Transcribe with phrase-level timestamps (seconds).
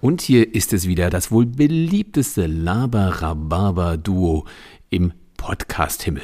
[0.00, 4.46] Und hier ist es wieder das wohl beliebteste Laber-Rhabarber-Duo
[4.88, 6.22] im Podcast-Himmel.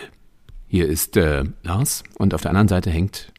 [0.67, 3.31] Hier ist äh, Lars und auf der anderen Seite hängt.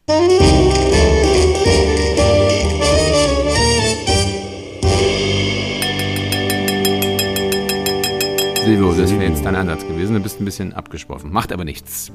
[8.64, 10.14] Silvio, das wäre jetzt dein Ansatz gewesen.
[10.14, 11.32] Du bist ein bisschen abgeschworfen.
[11.32, 12.12] Macht aber nichts.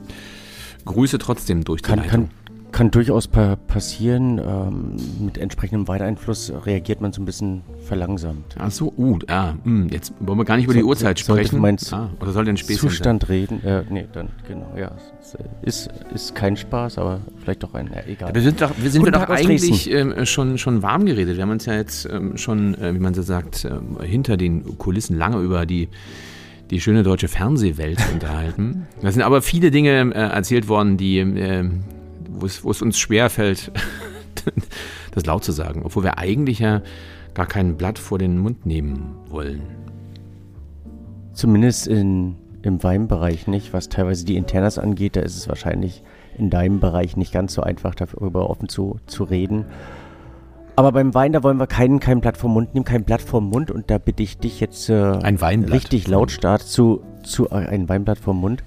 [0.86, 2.12] Grüße trotzdem durch die Kann, Leitung.
[2.12, 2.30] kann,
[2.74, 4.40] kann durchaus pa passieren.
[4.40, 8.56] Ähm, mit entsprechendem Weitereinfluss reagiert man so ein bisschen verlangsamt.
[8.60, 11.46] Ach so, uh, ah, mh, jetzt wollen wir gar nicht über die So- Uhrzeit sollte
[11.46, 11.62] sprechen.
[11.62, 13.64] meinst ah, oder soll denn Späßchen Zustand reden.
[13.64, 14.92] Äh, nee, dann, genau, ja.
[15.22, 18.28] Es Ist, ist kein Spaß, aber vielleicht doch ein, äh, egal.
[18.30, 18.36] sein?
[18.36, 21.38] Wir sind doch, wir sind wir doch eigentlich ähm, schon, schon warm geredet.
[21.38, 24.78] Wir haben uns ja jetzt ähm, schon, äh, wie man so sagt, ähm, hinter den
[24.78, 25.88] Kulissen lange über die,
[26.72, 28.88] die schöne deutsche Fernsehwelt unterhalten.
[29.02, 31.70] Da sind aber viele Dinge äh, erzählt worden, die, äh,
[32.44, 33.72] wo es wo es uns schwerfällt,
[35.12, 35.82] das laut zu sagen.
[35.86, 36.82] Obwohl wir eigentlich ja
[37.34, 39.62] gar kein Blatt vor den Mund nehmen wollen.
[41.32, 43.72] Zumindest in, im Weinbereich nicht.
[43.72, 46.04] Was teilweise die Internas angeht, da ist es wahrscheinlich
[46.38, 49.66] in deinem Bereich nicht ganz so einfach, darüber offen zu, zu reden.
[50.76, 53.50] Aber beim Wein, da wollen wir kein, kein Blatt vom Mund nehmen, kein Blatt vom
[53.50, 53.72] Mund.
[53.72, 57.88] Und da bitte ich dich jetzt äh, Ein Weinblatt richtig lautstark zu, zu äh, ein
[57.88, 58.66] Weinblatt vom Mund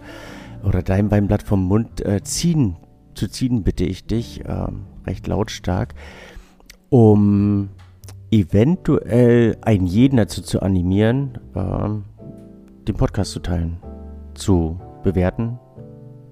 [0.64, 2.76] oder dein Weinblatt vom Mund äh, ziehen,
[3.16, 5.94] zu ziehen, bitte ich dich, ähm, recht lautstark,
[6.90, 7.70] um
[8.30, 12.04] eventuell einen jeden dazu zu animieren, ähm,
[12.86, 13.78] den Podcast zu teilen,
[14.34, 15.58] zu bewerten,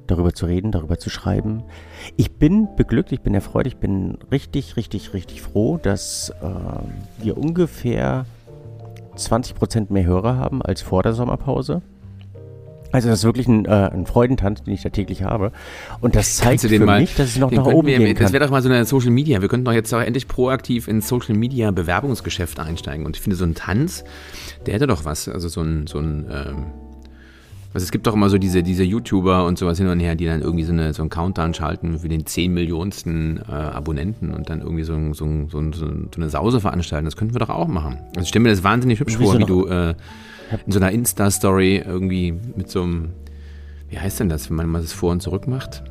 [0.07, 1.65] darüber zu reden, darüber zu schreiben.
[2.17, 7.39] Ich bin beglückt, ich bin erfreut, ich bin richtig, richtig, richtig froh, dass ähm, wir
[7.39, 8.27] ungefähr
[9.17, 11.83] 20% mehr Hörer haben als vor der Sommerpause.
[12.95, 15.51] Also das ist wirklich ein, äh, ein Freudentanz, den ich da täglich habe.
[16.01, 18.33] Und das zeigt für mal- mich, dass es noch nach oben wir, gehen Das kann.
[18.33, 19.41] wäre doch mal so eine Social Media.
[19.43, 23.05] Wir könnten doch jetzt auch endlich proaktiv ins Social Media Bewerbungsgeschäft einsteigen.
[23.05, 24.05] Und ich finde, so ein Tanz,
[24.67, 25.29] der hätte doch was.
[25.29, 26.57] Also so ein, so ein, ähm,
[27.73, 30.27] also es gibt doch immer so diese, diese YouTuber und sowas hin und her, die
[30.27, 34.49] dann irgendwie so, eine, so einen Countdown schalten für den 10 Millionsten äh, Abonnenten und
[34.49, 37.07] dann irgendwie so, so, so, so eine Sause veranstalten.
[37.07, 37.99] Das könnten wir doch auch machen.
[38.11, 39.95] Also ich stelle mir das wahnsinnig hübsch vor, wie du äh,
[40.67, 43.11] in so einer Insta-Story irgendwie mit so einem,
[43.89, 45.83] wie heißt denn das, wenn man mal das vor und zurück macht?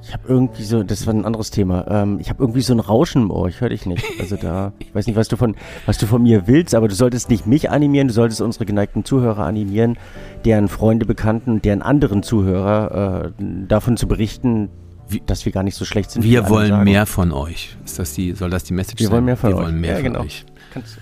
[0.00, 1.84] Ich habe irgendwie so, das war ein anderes Thema.
[1.90, 4.04] Ähm, ich habe irgendwie so ein Rauschen im Ohr, ich höre dich nicht.
[4.20, 5.54] Also da, ich weiß nicht, was du von,
[5.86, 9.04] was du von mir willst, aber du solltest nicht mich animieren, du solltest unsere geneigten
[9.04, 9.98] Zuhörer animieren,
[10.44, 14.70] deren Freunde, Bekannten, deren anderen Zuhörer äh, davon zu berichten,
[15.08, 16.22] Wie- dass wir gar nicht so schlecht sind.
[16.22, 17.76] Wir wollen mehr von euch.
[17.84, 19.14] Ist das die, soll das die Message Wir sein?
[19.16, 19.64] wollen mehr von Wir euch.
[19.64, 20.20] wollen mehr Ja, von genau.
[20.20, 20.46] euch.
[20.72, 20.96] Kannst,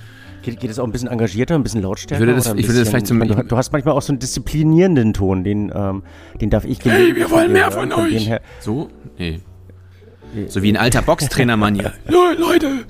[0.47, 2.23] geht, geht es auch ein bisschen engagierter, ein bisschen lautstärker?
[2.23, 4.13] Ich würde das- ich würde das bisschen- vielleicht zum- du, du hast manchmal auch so
[4.13, 6.03] einen disziplinierenden Ton, den, ähm,
[6.41, 8.31] den darf ich Hey, wir wollen mehr von euch.
[8.61, 8.89] So?
[9.19, 9.41] Nee.
[10.49, 11.93] So wie ein alter Boxtrainer-Mann hier.
[12.09, 12.85] Leute,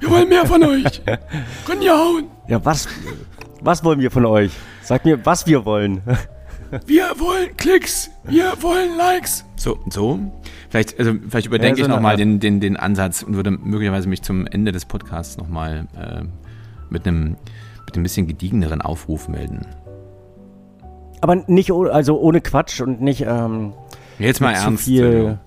[0.00, 1.02] wir wollen mehr von euch.
[1.66, 2.24] Können ja hauen.
[2.48, 2.88] Ja, was,
[3.60, 4.52] was wollen wir von euch?
[4.82, 6.02] Sag mir, was wir wollen.
[6.84, 8.10] Wir wollen Klicks.
[8.24, 9.44] Wir wollen Likes.
[9.54, 10.18] So, so.
[10.68, 14.08] Vielleicht, also, vielleicht überdenke Ja, so ich nochmal den, den, den Ansatz und würde möglicherweise
[14.08, 16.22] mich zum Ende des Podcasts nochmal äh,
[16.90, 17.36] mit einem
[17.86, 19.66] mit einem bisschen gediegeneren Aufruf melden.
[21.20, 23.72] Aber nicht, also ohne Quatsch und nicht ähm,
[24.18, 24.84] Jetzt mal mit ernst.
[24.84, 25.38] zu viel,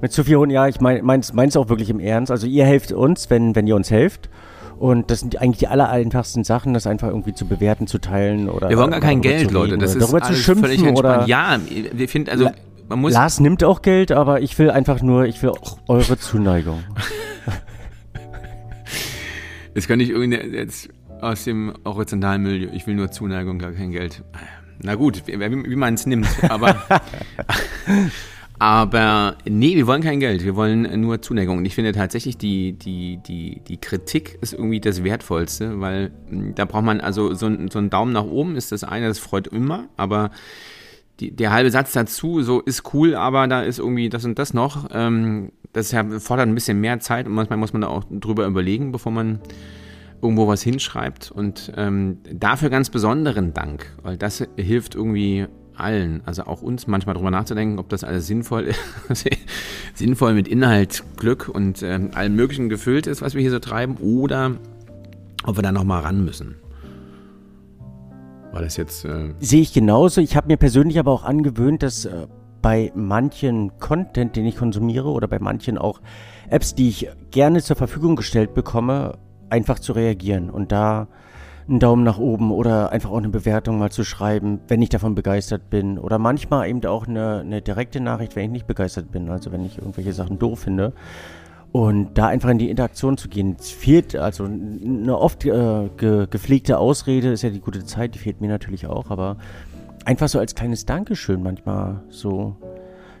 [0.00, 0.50] mit zu viel Hohn.
[0.50, 2.30] Ja, ich mein, meins, meins auch wirklich im Ernst.
[2.30, 4.30] Also ihr helft uns, wenn, wenn ihr uns helft.
[4.78, 8.48] Und das sind eigentlich die aller einfachsten Sachen, das einfach irgendwie zu bewerten, zu teilen
[8.48, 8.68] oder.
[8.68, 9.76] Wir wollen gar kein Geld, Leute.
[9.76, 10.98] Das ist darüber zu schimpfen entspannt.
[10.98, 11.26] oder.
[11.26, 11.58] Ja,
[11.92, 12.48] wir finden, also
[12.88, 13.12] man muss.
[13.12, 16.84] Lars nimmt auch Geld, aber ich will einfach nur, ich will auch eure Zuneigung.
[19.78, 20.88] Jetzt kann ich irgendwie jetzt
[21.20, 24.24] aus dem horizontalen Milieu, ich will nur Zuneigung, gar kein Geld.
[24.82, 26.82] Na gut, wie, wie man es nimmt, aber,
[28.58, 31.58] aber nee, wir wollen kein Geld, wir wollen nur Zuneigung.
[31.58, 36.52] Und ich finde tatsächlich, die, die, die, die Kritik ist irgendwie das Wertvollste, weil mh,
[36.56, 39.20] da braucht man, also so, ein- so ein Daumen nach oben ist das eine, das
[39.20, 40.30] freut immer, aber
[41.20, 44.54] die, der halbe Satz dazu, so ist cool, aber da ist irgendwie das und das
[44.54, 44.88] noch.
[44.92, 48.92] Ähm, das fordert ein bisschen mehr Zeit und manchmal muss man da auch drüber überlegen,
[48.92, 49.40] bevor man
[50.22, 51.30] irgendwo was hinschreibt.
[51.30, 57.14] Und ähm, dafür ganz besonderen Dank, weil das hilft irgendwie allen, also auch uns manchmal
[57.14, 58.64] drüber nachzudenken, ob das alles sinnvoll
[59.08, 59.28] ist,
[59.94, 63.96] sinnvoll mit Inhalt, Glück und ähm, allem Möglichen gefüllt ist, was wir hier so treiben,
[63.98, 64.56] oder
[65.44, 66.56] ob wir da nochmal ran müssen.
[68.52, 69.04] War das jetzt.
[69.04, 70.20] Äh, Sehe ich genauso.
[70.20, 72.26] Ich habe mir persönlich aber auch angewöhnt, dass äh,
[72.62, 76.00] bei manchen Content, den ich konsumiere oder bei manchen auch
[76.50, 79.18] Apps, die ich gerne zur Verfügung gestellt bekomme,
[79.50, 81.08] einfach zu reagieren und da
[81.68, 85.14] einen Daumen nach oben oder einfach auch eine Bewertung mal zu schreiben, wenn ich davon
[85.14, 85.98] begeistert bin.
[85.98, 89.64] Oder manchmal eben auch eine, eine direkte Nachricht, wenn ich nicht begeistert bin, also wenn
[89.64, 90.94] ich irgendwelche Sachen doof finde.
[91.70, 96.26] Und da einfach in die Interaktion zu gehen, es fehlt, also eine oft äh, ge
[96.30, 99.36] gepflegte Ausrede ist ja die gute Zeit, die fehlt mir natürlich auch, aber
[100.08, 102.56] einfach so als kleines Dankeschön manchmal so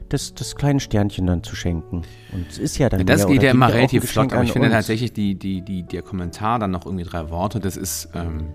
[0.08, 2.02] das, das kleine Sternchen dann zu schenken.
[2.32, 3.04] Und es ist ja dann.
[3.04, 6.58] Das geht ja immer relativ flott, aber ich finde tatsächlich die, die, die, der Kommentar
[6.58, 8.46] dann noch irgendwie drei Worte, das ist ähm,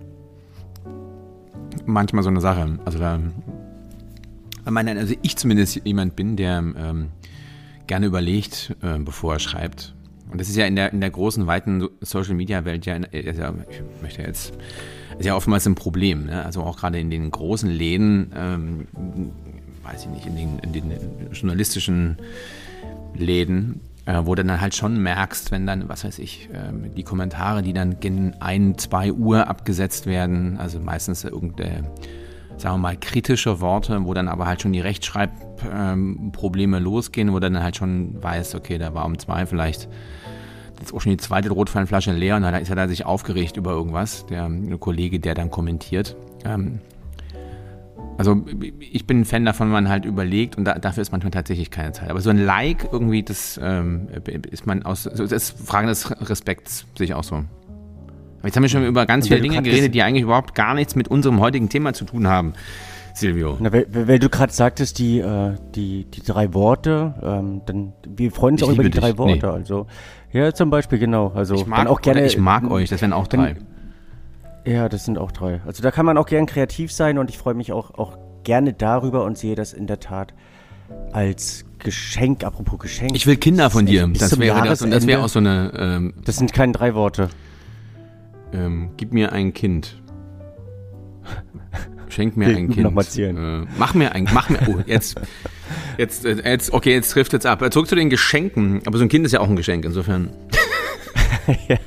[1.86, 2.80] manchmal so eine Sache.
[2.84, 3.20] Also da,
[4.68, 7.10] meine, also ich zumindest jemand bin, der ähm,
[7.86, 9.94] gerne überlegt, äh, bevor er schreibt.
[10.32, 14.22] Und das ist ja in der, in der großen, weiten Social-Media-Welt ja, äh, ich möchte
[14.22, 14.54] jetzt,
[15.18, 16.26] ist ja oftmals ein Problem.
[16.26, 16.44] Ne?
[16.44, 18.86] Also auch gerade in den großen Läden, ähm,
[19.82, 20.92] weiß ich nicht, in den, in den
[21.32, 22.18] journalistischen
[23.14, 27.02] Läden, äh, wo du dann halt schon merkst, wenn dann, was weiß ich, äh, die
[27.02, 31.90] Kommentare, die dann gegen ein, zwei Uhr abgesetzt werden, also meistens irgendeine
[32.56, 37.40] sagen wir mal, kritische Worte, wo dann aber halt schon die Rechtschreibprobleme ähm, losgehen, wo
[37.40, 39.88] dann halt schon weiß, okay, da war um zwei vielleicht
[40.80, 43.72] jetzt auch schon die zweite Rotweinflasche leer und dann ist er da sich aufgeregt über
[43.72, 46.16] irgendwas, der Kollege, der dann kommentiert.
[46.44, 46.80] Ähm,
[48.16, 48.44] also
[48.78, 51.70] ich bin ein Fan davon, wenn man halt überlegt und da, dafür ist manchmal tatsächlich
[51.70, 52.10] keine Zeit.
[52.10, 54.08] Aber so ein Like irgendwie, das ähm,
[54.50, 57.44] ist man aus, das ist Frage des Respekts, sehe ich auch so.
[58.44, 61.08] Jetzt haben wir schon über ganz viele Dinge geredet, die eigentlich überhaupt gar nichts mit
[61.08, 62.52] unserem heutigen Thema zu tun haben.
[63.14, 63.56] Silvio.
[63.60, 68.30] Na, weil, weil, du gerade sagtest, die, äh, die, die drei Worte, ähm, dann wir
[68.32, 69.00] freuen uns ich auch über die dich.
[69.00, 69.46] drei Worte.
[69.46, 69.52] Nee.
[69.52, 69.86] Also
[70.32, 71.28] ja, zum Beispiel genau.
[71.28, 72.26] Also ich mag, auch gerne.
[72.26, 72.90] Ich mag euch.
[72.90, 73.56] Das wären auch drei.
[74.64, 75.60] Wenn, ja, das sind auch drei.
[75.66, 78.72] Also da kann man auch gern kreativ sein und ich freue mich auch, auch gerne
[78.72, 80.34] darüber und sehe das in der Tat
[81.12, 82.44] als Geschenk.
[82.44, 83.14] Apropos Geschenk.
[83.14, 84.08] Ich will Kinder von dir.
[84.08, 85.72] Das wäre das und das wäre auch so eine.
[85.76, 87.28] Ähm, das sind keine drei Worte
[88.54, 90.00] ähm, gib mir ein Kind.
[92.08, 92.84] Schenk mir ein Kind.
[92.84, 93.64] Nochmal zählen.
[93.64, 95.20] Äh, mach mir ein, mach mir, oh, jetzt,
[95.98, 97.64] jetzt, äh, jetzt, okay, jetzt trifft jetzt ab.
[97.72, 98.82] Zurück zu den Geschenken.
[98.86, 100.30] Aber so ein Kind ist ja auch ein Geschenk, insofern.
[101.68, 101.78] ja,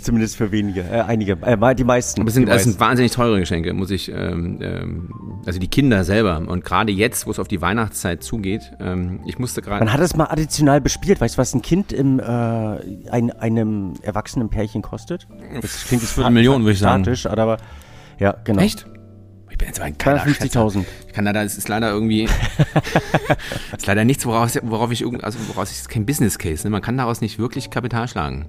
[0.00, 2.20] zumindest für wenige, äh, einige, äh, die meisten.
[2.20, 6.42] Aber es sind, sind wahnsinnig teure Geschenke, muss ich, ähm, ähm, also die Kinder selber
[6.46, 9.84] und gerade jetzt, wo es auf die Weihnachtszeit zugeht, ähm, ich musste gerade.
[9.84, 13.94] Man hat es mal additional bespielt, weißt du, was ein Kind im, äh, ein, einem
[14.02, 15.26] erwachsenen Pärchen kostet?
[15.60, 17.04] Das klingt jetzt für eine Million, würde ich sagen.
[17.26, 17.58] aber
[18.18, 18.62] ja, genau.
[18.62, 18.86] Echt?
[19.54, 20.84] Ich bin jetzt aber ein keiner 50.000.
[21.06, 22.24] Ich kann da, es ist leider irgendwie,
[23.76, 26.70] ist leider nichts, woraus, worauf ich, also woraus ich, ist kein Business Case, ne?
[26.70, 28.46] man kann daraus nicht wirklich Kapital schlagen.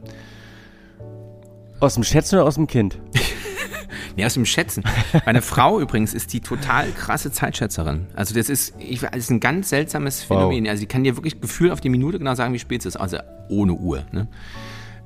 [1.80, 2.98] Aus dem Schätzen oder aus dem Kind?
[4.16, 4.84] nee, aus dem Schätzen.
[5.28, 8.08] Meine Frau übrigens ist die total krasse Zeitschätzerin.
[8.16, 10.64] Also das ist, ich, das ist ein ganz seltsames Phänomen.
[10.64, 10.72] Wow.
[10.72, 12.96] Also sie kann dir wirklich Gefühl auf die Minute genau sagen, wie spät es ist.
[12.96, 14.06] Also ohne Uhr.
[14.12, 14.28] Ne?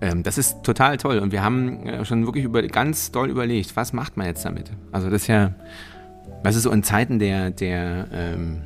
[0.01, 1.19] Ähm, das ist total toll.
[1.19, 4.72] Und wir haben äh, schon wirklich über, ganz doll überlegt, was macht man jetzt damit?
[4.92, 5.54] Also das ist ja,
[6.44, 8.62] was ist so in Zeiten der, der ähm,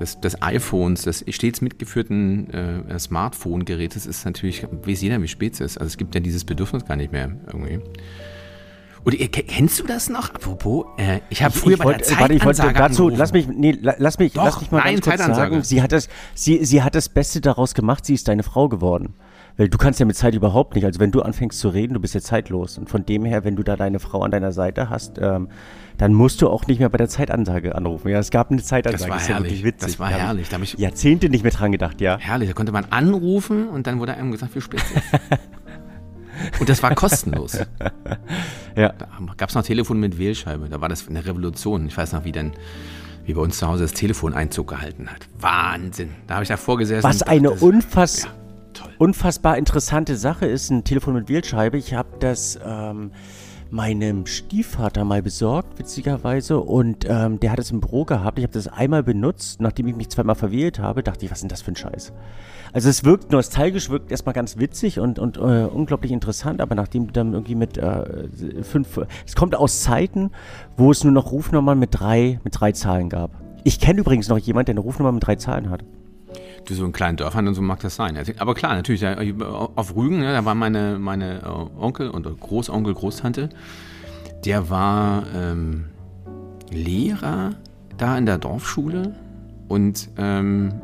[0.00, 5.60] des, des iPhones, des stets mitgeführten äh, Smartphone-Gerätes ist natürlich, weiß jeder, wie spät es
[5.60, 5.78] ist.
[5.78, 7.80] Also es gibt ja dieses Bedürfnis gar nicht mehr irgendwie.
[9.02, 10.34] Und kennst du das noch?
[10.34, 13.46] Apropos, äh, ich habe früher ich bei wollt, der Warte, ich wollte dazu, lass mich,
[13.48, 16.64] nee, lass mich, Doch, lass mich mal nein, ganz kurz sagen, sie hat, das, sie,
[16.64, 19.14] sie hat das Beste daraus gemacht, sie ist deine Frau geworden.
[19.60, 20.86] Weil du kannst ja mit Zeit überhaupt nicht.
[20.86, 22.78] Also wenn du anfängst zu reden, du bist ja zeitlos.
[22.78, 25.48] Und von dem her, wenn du da deine Frau an deiner Seite hast, ähm,
[25.98, 28.08] dann musst du auch nicht mehr bei der Zeitansage anrufen.
[28.08, 29.02] Ja, es gab eine Zeitansage.
[29.02, 29.62] Das war das herrlich.
[29.62, 30.48] Ja das war da herrlich.
[30.48, 32.16] Da ich Jahrzehnte nicht mehr dran gedacht, ja.
[32.18, 32.48] Herrlich.
[32.48, 34.82] Da konnte man anrufen und dann wurde einem gesagt, wie spät.
[36.58, 37.58] Und das war kostenlos.
[38.76, 38.94] ja.
[38.96, 40.70] Da gab es noch Telefon mit Wählscheibe.
[40.70, 41.86] Da war das eine Revolution.
[41.86, 42.52] Ich weiß noch, wie dann
[43.26, 45.28] wie bei uns zu Hause das Telefon Einzug gehalten hat.
[45.38, 46.14] Wahnsinn.
[46.26, 47.04] Da habe ich davor gesessen.
[47.04, 48.30] Was eine unfass, ja,
[49.00, 51.78] unfassbar interessante Sache ist, ein Telefon mit Wählscheibe.
[51.78, 53.12] Ich habe das ähm,
[53.70, 56.60] meinem Stiefvater mal besorgt, witzigerweise.
[56.60, 58.38] Und ähm, der hat es im Büro gehabt.
[58.38, 59.58] Ich habe das einmal benutzt.
[59.62, 62.12] Nachdem ich mich zweimal verwählt habe, dachte ich, was ist denn das für ein Scheiß?
[62.74, 67.06] Also es wirkt nostalgisch, wirkt erstmal ganz witzig und, und äh, unglaublich interessant, aber nachdem
[67.06, 68.28] du dann irgendwie mit äh,
[68.62, 70.30] fünf, es kommt aus Zeiten,
[70.76, 73.30] wo es nur noch Rufnummern mit drei, mit drei Zahlen gab.
[73.64, 75.84] Ich kenne übrigens noch jemanden, der eine Rufnummer mit drei Zahlen hat.
[76.66, 78.18] Du, so in kleinen Dörfern und so mag das sein.
[78.38, 83.48] Aber klar, natürlich, auf Rügen, da war meine, meine äh, Onkel und Großonkel, Großtante,
[84.44, 85.86] der war ähm,
[86.70, 87.54] Lehrer
[87.96, 89.14] da in der Dorfschule
[89.68, 90.80] und ähm,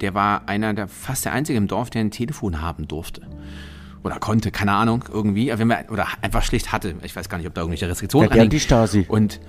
[0.00, 3.22] der war einer der fast der einzige im Dorf, der ein Telefon haben durfte.
[4.04, 5.52] Oder konnte, keine Ahnung, irgendwie.
[5.52, 6.94] Oder einfach schlicht hatte.
[7.02, 8.38] Ich weiß gar nicht, ob da irgendwelche Restriktionen waren.
[8.38, 9.04] Ja, die Stasi.
[9.08, 9.40] Und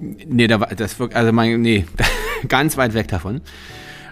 [0.00, 1.84] nee, da war das also mein, nee,
[2.48, 3.42] ganz weit weg davon.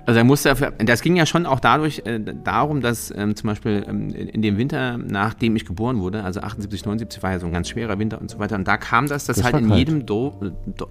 [0.06, 3.48] Also er musste dafür, das ging ja schon auch dadurch äh, darum, dass ähm, zum
[3.48, 7.46] Beispiel ähm, in dem Winter, nachdem ich geboren wurde, also 78, 79 war ja so
[7.46, 8.56] ein ganz schwerer Winter und so weiter.
[8.56, 10.34] Und da kam das, dass das halt in jedem Dorf,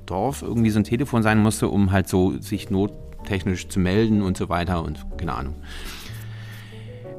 [0.08, 4.36] Dorf irgendwie so ein Telefon sein musste, um halt so sich nottechnisch zu melden und
[4.36, 5.56] so weiter und keine Ahnung.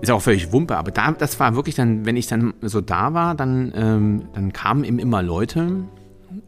[0.00, 3.14] ist auch völlig Wumpe, aber da, das war wirklich dann, wenn ich dann so da
[3.14, 5.84] war, dann, ähm, dann kamen eben immer Leute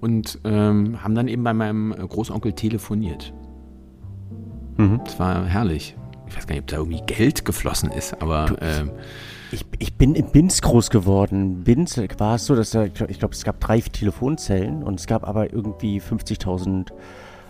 [0.00, 3.32] und ähm, haben dann eben bei meinem Großonkel telefoniert.
[4.76, 5.00] Mhm.
[5.04, 5.96] Das war herrlich.
[6.28, 8.56] Ich weiß gar nicht, ob da irgendwie Geld geflossen ist, aber.
[8.60, 8.90] Ähm,
[9.52, 11.62] ich, ich bin in Binz groß geworden.
[11.62, 15.26] Binz war es so, dass da, ich glaube, es gab drei Telefonzellen und es gab
[15.26, 16.90] aber irgendwie 50.000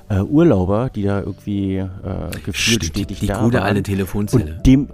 [0.09, 1.89] äh, Urlauber, die da irgendwie äh,
[2.45, 4.57] gefühlt stetig die da gute alte Telefonzelle.
[4.57, 4.89] Und dem,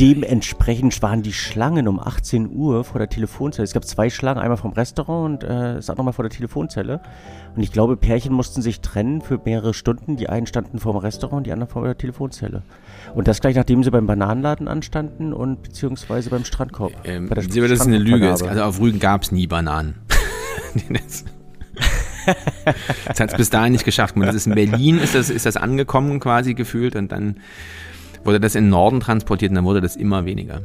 [0.00, 3.64] dementsprechend waren die Schlangen um 18 Uhr vor der Telefonzelle.
[3.64, 7.00] Es gab zwei Schlangen, einmal vom Restaurant und äh, das andere mal vor der Telefonzelle.
[7.54, 10.16] Und ich glaube, Pärchen mussten sich trennen für mehrere Stunden.
[10.16, 12.62] Die einen standen vor dem Restaurant, die anderen vor der Telefonzelle.
[13.14, 16.92] Und das gleich nachdem sie beim Bananenladen anstanden und beziehungsweise beim Strandkorb.
[17.04, 18.30] Ähm, das ist eine Lüge.
[18.30, 19.94] Also auf Rügen gab es nie Bananen.
[23.06, 24.14] das hat es bis dahin nicht geschafft.
[24.16, 27.36] Das ist in Berlin ist das, ist das angekommen quasi gefühlt und dann
[28.24, 30.62] wurde das in den Norden transportiert und dann wurde das immer weniger.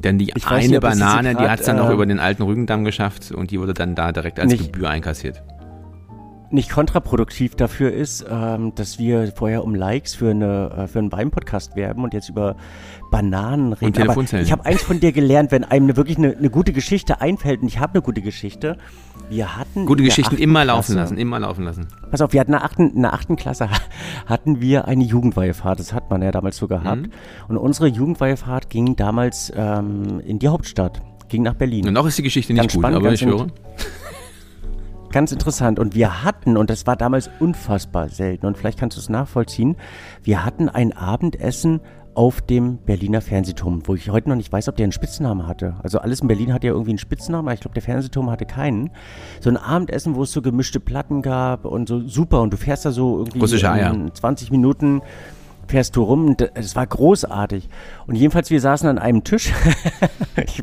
[0.00, 2.42] Dann die ich eine nicht, Banane, die hat es dann äh, noch über den alten
[2.42, 5.42] Rügendamm geschafft und die wurde dann da direkt als nicht, Gebühr einkassiert
[6.52, 11.12] nicht kontraproduktiv dafür ist, ähm, dass wir vorher um Likes für, eine, äh, für einen
[11.12, 12.56] Wein-Podcast werben und jetzt über
[13.10, 13.86] Bananen reden.
[13.86, 14.44] Und Telefonzellen.
[14.44, 17.68] ich habe eins von dir gelernt, wenn einem wirklich eine, eine gute Geschichte einfällt, und
[17.68, 18.76] ich habe eine gute Geschichte,
[19.28, 19.86] wir hatten...
[19.86, 21.86] Gute Geschichten immer laufen lassen, immer laufen lassen.
[22.10, 23.68] Pass auf, wir hatten in der achten, in der achten Klasse
[24.26, 27.02] hatten wir eine Jugendweihefahrt, das hat man ja damals so gehabt.
[27.02, 27.12] Mhm.
[27.48, 31.86] Und unsere Jugendweihefahrt ging damals ähm, in die Hauptstadt, ging nach Berlin.
[31.86, 33.46] Und noch ist die Geschichte nicht ganz gut, spannend, aber ich höre
[35.12, 35.78] ganz interessant.
[35.78, 39.76] Und wir hatten, und das war damals unfassbar selten, und vielleicht kannst du es nachvollziehen,
[40.22, 41.80] wir hatten ein Abendessen
[42.14, 45.76] auf dem Berliner Fernsehturm, wo ich heute noch nicht weiß, ob der einen Spitznamen hatte.
[45.82, 48.46] Also alles in Berlin hatte ja irgendwie einen Spitznamen, aber ich glaube, der Fernsehturm hatte
[48.46, 48.90] keinen.
[49.40, 52.42] So ein Abendessen, wo es so gemischte Platten gab und so super.
[52.42, 53.94] Und du fährst da so irgendwie Russische Eier.
[54.12, 55.02] 20 Minuten
[55.68, 56.36] fährst du rum.
[56.54, 57.68] Es war großartig.
[58.06, 59.52] Und jedenfalls, wir saßen an einem Tisch.
[60.44, 60.62] ich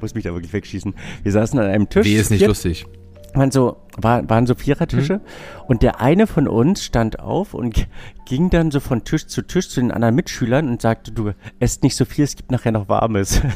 [0.00, 0.94] muss mich da wirklich wegschießen.
[1.22, 2.06] Wir saßen an einem Tisch.
[2.06, 2.86] Wie ist nicht lustig
[3.34, 5.20] waren so, war, waren so Vierertische mhm.
[5.66, 7.86] und der eine von uns stand auf und
[8.26, 11.82] ging dann so von Tisch zu Tisch zu den anderen Mitschülern und sagte, du esst
[11.82, 13.40] nicht so viel, es gibt nachher noch Warmes.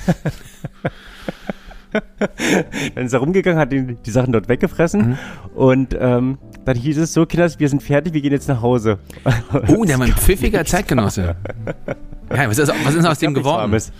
[2.94, 5.18] dann ist er rumgegangen, hat die, die Sachen dort weggefressen mhm.
[5.54, 8.98] und ähm, dann hieß es so, Kinders, wir sind fertig, wir gehen jetzt nach Hause.
[9.68, 11.36] Oh, der war ein pfiffiger Zeitgenosse.
[12.34, 13.58] Ja, was ist, was ist aus dem geworden?
[13.58, 13.92] Warmes.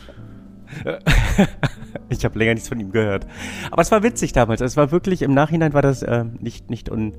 [2.09, 3.27] ich habe länger nichts von ihm gehört.
[3.71, 4.61] Aber es war witzig damals.
[4.61, 7.15] Es war wirklich, im Nachhinein war das äh, nicht, nicht un,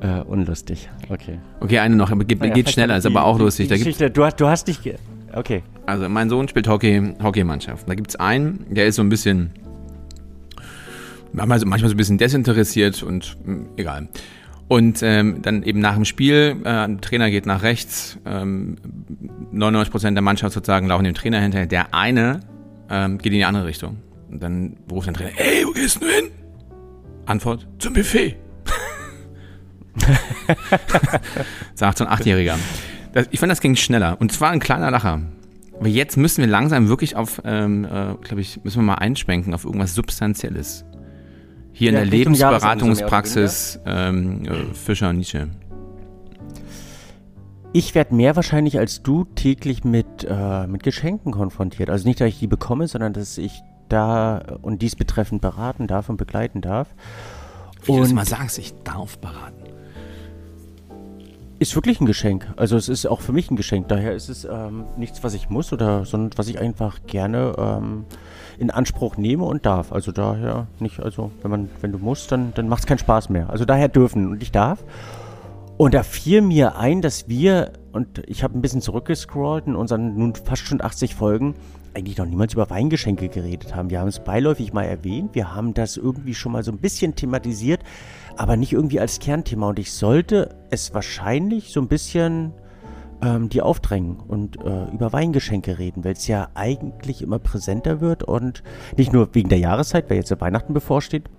[0.00, 0.88] äh, unlustig.
[1.08, 1.38] Okay.
[1.60, 2.10] Okay, eine noch.
[2.26, 3.68] Geht, naja, geht schneller, ist aber auch lustig.
[3.68, 4.80] Die Geschichte, du, du hast dich.
[5.32, 5.62] Okay.
[5.86, 7.88] Also, mein Sohn spielt Hockey, Hockeymannschaft.
[7.88, 9.50] Da gibt es einen, der ist so ein bisschen.
[11.32, 14.08] Manchmal, manchmal so ein bisschen desinteressiert und mh, hm, egal.
[14.70, 18.76] Und ähm, dann eben nach dem Spiel, äh, der Trainer geht nach rechts, ähm,
[19.52, 21.66] 99% der Mannschaft sozusagen laufen dem Trainer hinterher.
[21.66, 22.38] Der eine
[22.90, 23.98] ähm, geht in die andere Richtung.
[24.30, 26.30] Und dann ruft der Trainer, ey, wo gehst du hin?
[27.26, 28.36] Antwort, zum Buffet.
[31.74, 32.58] Sagt so ein Achtjähriger.
[33.12, 34.16] Das, ich fand, das ging schneller.
[34.20, 35.20] Und zwar ein kleiner Lacher.
[35.78, 39.54] Aber jetzt müssen wir langsam wirklich auf, ähm, äh, glaube ich, müssen wir mal einschwenken
[39.54, 40.84] auf irgendwas Substanzielles.
[41.72, 45.48] Hier ja, in der Lebensberatungspraxis ähm, äh, Fischer Nietzsche.
[47.72, 51.88] Ich werde mehr wahrscheinlich als du täglich mit, äh, mit Geschenken konfrontiert.
[51.88, 56.08] Also nicht, dass ich die bekomme, sondern dass ich da und dies betreffend beraten darf
[56.08, 56.88] und begleiten darf.
[57.84, 59.54] Wie und du mal sagst, ich darf beraten.
[61.60, 62.52] Ist wirklich ein Geschenk.
[62.56, 63.86] Also es ist auch für mich ein Geschenk.
[63.86, 68.04] Daher ist es ähm, nichts, was ich muss oder sondern was ich einfach gerne ähm,
[68.58, 69.92] in Anspruch nehme und darf.
[69.92, 73.28] Also daher nicht, also wenn man, wenn du musst, dann, dann macht es keinen Spaß
[73.28, 73.50] mehr.
[73.50, 74.82] Also daher dürfen und ich darf.
[75.80, 80.14] Und da fiel mir ein, dass wir, und ich habe ein bisschen zurückgescrollt in unseren
[80.14, 81.54] nun fast schon 80 Folgen,
[81.94, 83.88] eigentlich noch niemals über Weingeschenke geredet haben.
[83.88, 87.14] Wir haben es beiläufig mal erwähnt, wir haben das irgendwie schon mal so ein bisschen
[87.14, 87.80] thematisiert,
[88.36, 89.70] aber nicht irgendwie als Kernthema.
[89.70, 92.52] Und ich sollte es wahrscheinlich so ein bisschen
[93.22, 98.22] ähm, die aufdrängen und äh, über Weingeschenke reden, weil es ja eigentlich immer präsenter wird
[98.22, 98.62] und
[98.98, 101.30] nicht nur wegen der Jahreszeit, weil jetzt ja Weihnachten bevorsteht.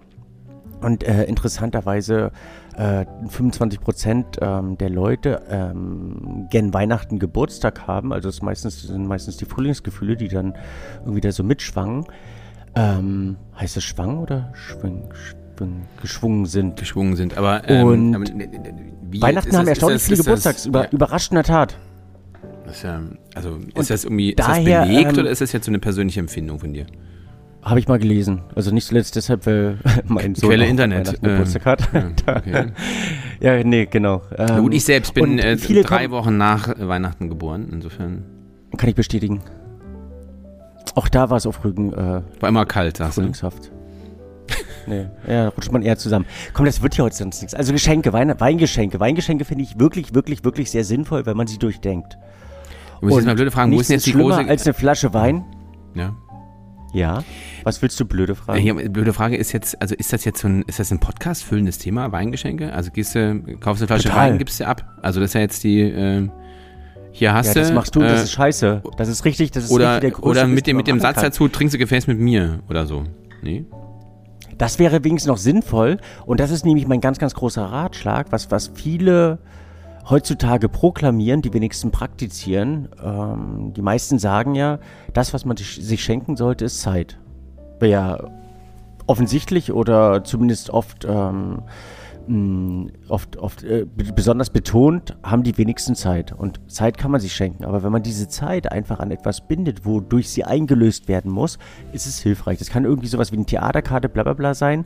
[0.81, 2.31] Und äh, interessanterweise
[2.75, 8.11] äh, 25 Prozent ähm, der Leute ähm, gern Weihnachten Geburtstag haben.
[8.11, 10.55] Also es meistens, sind meistens die Frühlingsgefühle, die dann
[11.01, 12.05] irgendwie da so mitschwangen.
[12.73, 15.09] Ähm, heißt es schwang oder schwing,
[15.57, 16.79] schwing, geschwungen sind?
[16.79, 17.67] Geschwungen sind, aber.
[17.67, 18.25] Ähm, Und aber,
[19.11, 20.89] wie, Weihnachten haben erstaunlich viele Geburtstags, über, ja.
[20.91, 21.77] überrascht in der Tat.
[22.65, 23.01] Das ist ja,
[23.35, 25.71] also ist Und das irgendwie daher, ist das belegt ähm, oder ist das jetzt so
[25.71, 26.85] eine persönliche Empfindung von dir?
[27.63, 28.41] Habe ich mal gelesen.
[28.55, 29.77] Also nicht zuletzt deshalb, weil
[30.07, 31.21] mein Sohn Quelle Internet.
[31.21, 31.89] Geburtstag hat.
[31.93, 32.65] Ja, okay.
[33.39, 34.23] ja, nee, genau.
[34.35, 38.23] Ähm, gut, ich selbst bin äh, drei Wochen nach Weihnachten geboren, insofern.
[38.77, 39.41] Kann ich bestätigen.
[40.95, 41.93] Auch da war es auf Rügen.
[41.93, 43.31] Äh, war immer kalt, sagst du?
[44.87, 46.25] nee, ja, rutscht man eher zusammen.
[46.53, 47.53] Komm, das wird ja heute sonst nichts.
[47.53, 48.99] Also Geschenke, Wein, Weingeschenke.
[48.99, 52.17] Weingeschenke finde ich wirklich, wirklich, wirklich sehr sinnvoll, wenn man sie durchdenkt.
[52.99, 54.47] Du musst jetzt mal blöde fragen, wo ist denn jetzt die große...
[54.47, 55.43] als eine Flasche Wein?
[55.93, 56.15] Ja.
[56.93, 57.23] Ja.
[57.63, 58.65] Was willst du blöde fragen?
[58.65, 61.43] Ja, blöde Frage ist jetzt, also ist das jetzt so ein, ist das ein Podcast
[61.43, 62.73] füllendes Thema, Weingeschenke?
[62.73, 64.31] Also gehst du, kaufst du eine Flasche Total.
[64.31, 64.99] Wein, gibst du ab.
[65.01, 66.29] Also das ist ja jetzt die, äh,
[67.11, 67.59] hier hast ja, du.
[67.61, 68.83] Das machst du, äh, das ist scheiße.
[68.97, 71.25] Das ist richtig, das ist oder, richtig der Oder mit dem, mit dem Satz kann.
[71.25, 73.03] dazu, trinkst du Gefäß mit mir oder so.
[73.41, 73.65] Nee?
[74.57, 75.97] Das wäre wenigstens noch sinnvoll.
[76.25, 79.39] Und das ist nämlich mein ganz, ganz großer Ratschlag, was, was viele
[80.09, 82.89] heutzutage proklamieren, die wenigsten praktizieren.
[83.03, 84.79] Ähm, die meisten sagen ja,
[85.13, 87.17] das, was man sich schenken sollte, ist Zeit.
[87.81, 88.19] Ja
[89.11, 91.63] offensichtlich oder zumindest oft, ähm,
[93.09, 96.31] oft, oft äh, besonders betont, haben die wenigsten Zeit.
[96.31, 97.65] Und Zeit kann man sich schenken.
[97.65, 101.59] Aber wenn man diese Zeit einfach an etwas bindet, wodurch sie eingelöst werden muss,
[101.91, 102.59] ist es hilfreich.
[102.59, 104.85] Das kann irgendwie sowas wie eine Theaterkarte, bla bla bla sein.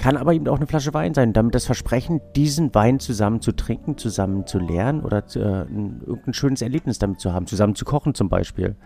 [0.00, 1.32] Kann aber eben auch eine Flasche Wein sein.
[1.32, 6.34] Damit das Versprechen, diesen Wein zusammen zu trinken, zusammen zu lernen oder äh, ein, irgendein
[6.34, 8.76] schönes Erlebnis damit zu haben, zusammen zu kochen zum Beispiel.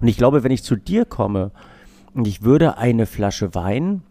[0.00, 1.52] Und ich glaube, wenn ich zu dir komme
[2.14, 4.02] und ich würde eine Flasche Wein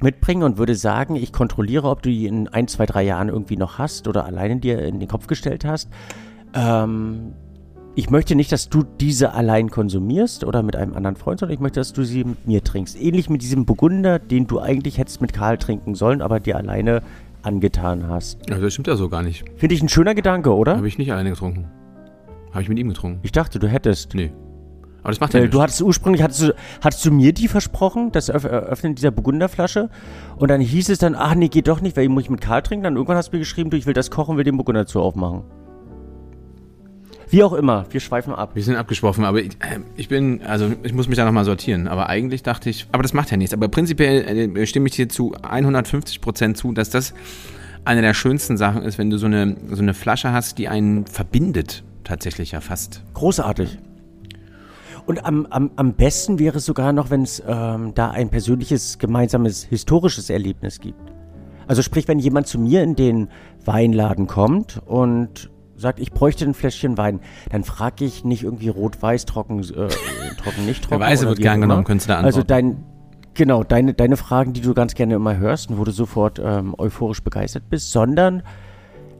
[0.00, 3.56] mitbringen und würde sagen, ich kontrolliere, ob du die in ein, zwei, drei Jahren irgendwie
[3.56, 5.88] noch hast oder alleine dir in den Kopf gestellt hast,
[6.54, 7.32] ähm,
[7.96, 11.60] ich möchte nicht, dass du diese allein konsumierst oder mit einem anderen Freund, sondern ich
[11.60, 13.00] möchte, dass du sie mit mir trinkst.
[13.00, 17.02] Ähnlich mit diesem Burgunder, den du eigentlich hättest mit Karl trinken sollen, aber dir alleine
[17.42, 18.38] angetan hast.
[18.50, 19.46] Ja, das stimmt ja so gar nicht.
[19.56, 20.76] Finde ich ein schöner Gedanke, oder?
[20.76, 21.68] Habe ich nicht alleine getrunken.
[22.50, 23.20] Habe ich mit ihm getrunken.
[23.22, 24.14] Ich dachte, du hättest.
[24.14, 24.30] Nee.
[25.02, 28.12] Aber das macht ja äh, Du hattest ursprünglich, hattest du, hattest du mir die versprochen,
[28.12, 29.88] das Öffnen dieser Burgunderflasche?
[30.36, 32.42] Und dann hieß es dann, ach nee, geht doch nicht, weil ich muss ich mit
[32.42, 32.84] Karl trinken.
[32.84, 35.00] Dann irgendwann hast du mir geschrieben, du, ich will das kochen, will den Burgunder zu
[35.00, 35.44] aufmachen.
[37.28, 38.50] Wie auch immer, wir schweifen ab.
[38.54, 41.88] Wir sind abgeschworfen, aber ich, äh, ich bin, also ich muss mich da nochmal sortieren.
[41.88, 43.52] Aber eigentlich dachte ich, aber das macht ja nichts.
[43.52, 47.14] Aber prinzipiell äh, stimme ich dir zu 150 Prozent zu, dass das
[47.84, 51.06] eine der schönsten Sachen ist, wenn du so eine, so eine Flasche hast, die einen
[51.06, 53.02] verbindet, tatsächlich ja fast.
[53.14, 53.78] Großartig.
[55.06, 58.98] Und am, am, am besten wäre es sogar noch, wenn es ähm, da ein persönliches,
[58.98, 60.98] gemeinsames, historisches Erlebnis gibt.
[61.68, 63.28] Also sprich, wenn jemand zu mir in den
[63.64, 69.26] Weinladen kommt und sagt, ich bräuchte ein Fläschchen Wein, dann frage ich nicht irgendwie rot-weiß,
[69.26, 69.88] trocken, äh,
[70.36, 71.00] trocken, nicht trocken.
[71.00, 72.52] Der Weiße wird gern genommen, könntest du da also antworten.
[72.52, 72.84] Also dein,
[73.34, 76.74] genau, deine, deine Fragen, die du ganz gerne immer hörst und wo du sofort ähm,
[76.78, 78.42] euphorisch begeistert bist, sondern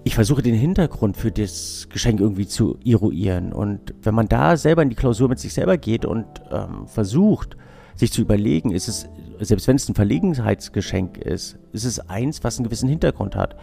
[0.06, 3.52] ich versuche den Hintergrund für das Geschenk irgendwie zu eruieren.
[3.52, 7.56] Und wenn man da selber in die Klausur mit sich selber geht und ähm, versucht,
[7.96, 9.08] sich zu überlegen, ist es,
[9.40, 13.56] selbst wenn es ein Verlegenheitsgeschenk ist, ist es eins, was einen gewissen Hintergrund hat.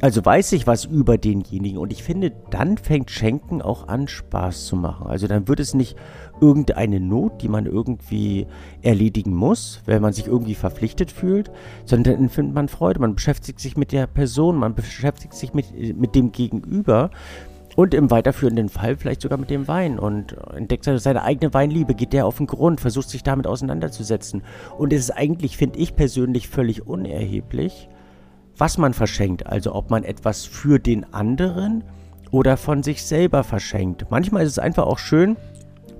[0.00, 4.66] Also weiß ich was über denjenigen und ich finde, dann fängt Schenken auch an, Spaß
[4.66, 5.08] zu machen.
[5.08, 5.96] Also dann wird es nicht
[6.40, 8.46] irgendeine Not, die man irgendwie
[8.82, 11.50] erledigen muss, wenn man sich irgendwie verpflichtet fühlt,
[11.84, 13.00] sondern dann findet man Freude.
[13.00, 15.66] Man beschäftigt sich mit der Person, man beschäftigt sich mit,
[15.98, 17.10] mit dem Gegenüber
[17.78, 22.12] und im weiterführenden Fall vielleicht sogar mit dem Wein und entdeckt seine eigene Weinliebe, geht
[22.12, 24.42] der auf den Grund, versucht sich damit auseinanderzusetzen.
[24.76, 27.88] Und es ist eigentlich, finde ich persönlich, völlig unerheblich,
[28.56, 31.84] was man verschenkt, also ob man etwas für den anderen
[32.32, 34.06] oder von sich selber verschenkt.
[34.10, 35.36] Manchmal ist es einfach auch schön,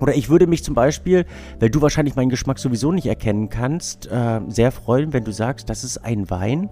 [0.01, 1.25] oder ich würde mich zum Beispiel,
[1.61, 5.69] weil du wahrscheinlich meinen Geschmack sowieso nicht erkennen kannst, äh, sehr freuen, wenn du sagst,
[5.69, 6.69] das ist ein Wein,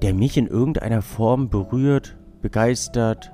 [0.00, 3.31] der mich in irgendeiner Form berührt, begeistert,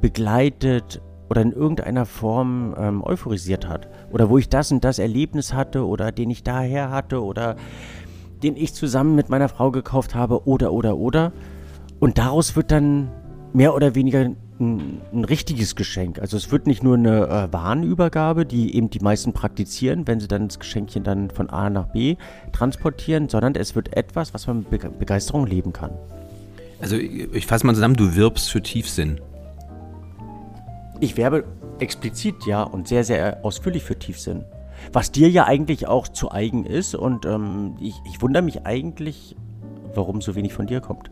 [0.00, 3.88] begleitet oder in irgendeiner Form ähm, euphorisiert hat.
[4.10, 7.56] Oder wo ich das und das Erlebnis hatte oder den ich daher hatte oder
[8.42, 11.32] den ich zusammen mit meiner Frau gekauft habe oder oder oder.
[12.00, 13.10] Und daraus wird dann
[13.52, 16.18] mehr oder weniger ein, ein richtiges Geschenk.
[16.18, 20.28] Also es wird nicht nur eine äh, Warenübergabe, die eben die meisten praktizieren, wenn sie
[20.28, 22.16] dann das Geschenkchen dann von A nach B
[22.52, 25.92] transportieren, sondern es wird etwas, was man mit Be Begeisterung leben kann.
[26.80, 29.20] Also ich fasse mal zusammen, du wirbst für Tiefsinn.
[31.00, 31.44] Ich werbe
[31.78, 34.44] explizit ja und sehr, sehr ausführlich für Tiefsinn.
[34.92, 39.36] Was dir ja eigentlich auch zu eigen ist und ähm, ich, ich wundere mich eigentlich,
[39.94, 41.10] warum so wenig von dir kommt.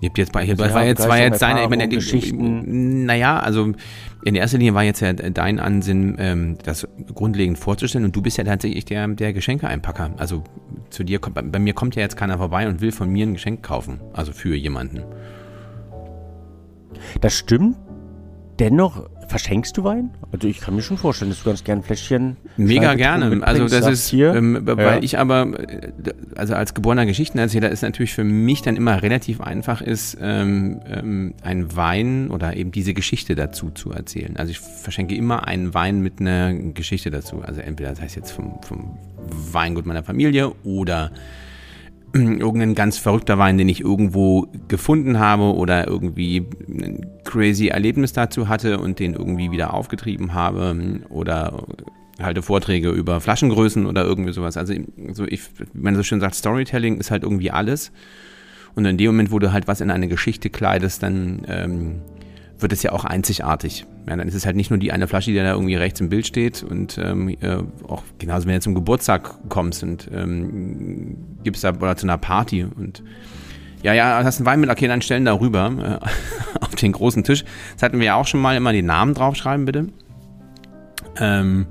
[0.00, 3.04] Ihr habt jetzt bei, also, war jetzt, war jetzt deine, ich meine, Geschichten.
[3.04, 3.72] Naja, also
[4.24, 8.38] in erster Linie war jetzt ja dein Ansinn, ähm, das grundlegend vorzustellen und du bist
[8.38, 10.12] ja tatsächlich der, der Geschenkeeinpacker.
[10.16, 10.44] Also
[10.90, 13.34] zu dir kommt, bei mir kommt ja jetzt keiner vorbei und will von mir ein
[13.34, 15.02] Geschenk kaufen, also für jemanden.
[17.20, 17.76] Das stimmt.
[18.58, 20.08] Dennoch Verschenkst du Wein?
[20.32, 22.38] Also ich kann mir schon vorstellen, dass du ganz gern ein Fläschchen.
[22.56, 23.42] Mega gerne.
[23.42, 25.02] Also das ist, hier, ähm, weil ja.
[25.02, 25.48] ich aber,
[26.34, 31.34] also als geborener Geschichtenerzähler ist natürlich für mich dann immer relativ einfach ist, ähm, ähm,
[31.42, 34.38] ein Wein oder eben diese Geschichte dazu zu erzählen.
[34.38, 37.42] Also ich verschenke immer einen Wein mit einer Geschichte dazu.
[37.42, 38.96] Also entweder das heißt jetzt vom, vom
[39.52, 41.10] Weingut meiner Familie oder
[42.14, 48.48] irgendein ganz verrückter Wein, den ich irgendwo gefunden habe oder irgendwie ein crazy Erlebnis dazu
[48.48, 50.74] hatte und den irgendwie wieder aufgetrieben habe
[51.10, 51.66] oder
[52.20, 54.56] halte Vorträge über Flaschengrößen oder irgendwie sowas.
[54.56, 54.74] Also
[55.12, 55.42] so ich,
[55.72, 57.92] wie man so schön sagt, Storytelling ist halt irgendwie alles.
[58.74, 62.00] Und in dem Moment, wo du halt was in eine Geschichte kleidest, dann ähm,
[62.58, 63.86] wird es ja auch einzigartig.
[64.08, 66.08] Ja, dann ist es halt nicht nur die eine Flasche, die da irgendwie rechts im
[66.08, 71.64] Bild steht und ähm, äh, auch genauso, wenn du zum Geburtstag kommst und ähm, gibst
[71.64, 73.02] da oder zu einer Party und
[73.82, 77.22] ja, ja, hast einen Wein mit, okay, dann stellen da rüber äh, auf den großen
[77.22, 77.44] Tisch.
[77.74, 79.88] Das hatten wir ja auch schon mal, immer die Namen draufschreiben, bitte.
[81.20, 81.66] Ähm,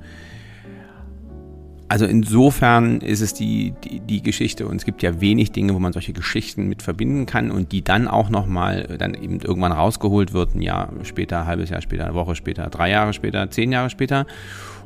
[1.88, 5.78] also insofern ist es die, die, die, Geschichte und es gibt ja wenig Dinge, wo
[5.78, 9.72] man solche Geschichten mit verbinden kann und die dann auch nochmal äh, dann eben irgendwann
[9.72, 13.50] rausgeholt wird, ein Jahr später, ein halbes Jahr später, eine Woche später, drei Jahre später,
[13.50, 14.26] zehn Jahre später.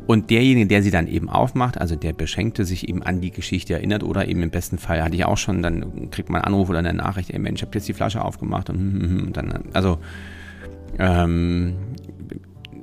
[0.07, 3.75] Und derjenige, der sie dann eben aufmacht, also der Beschenkte sich eben an die Geschichte
[3.75, 6.71] erinnert oder eben im besten Fall hatte ich auch schon, dann kriegt man einen Anruf
[6.71, 9.27] oder eine Nachricht, ey Mensch, ich habe jetzt die Flasche aufgemacht und, hm, hm, hm,
[9.27, 9.99] und dann, also
[10.99, 11.75] ähm,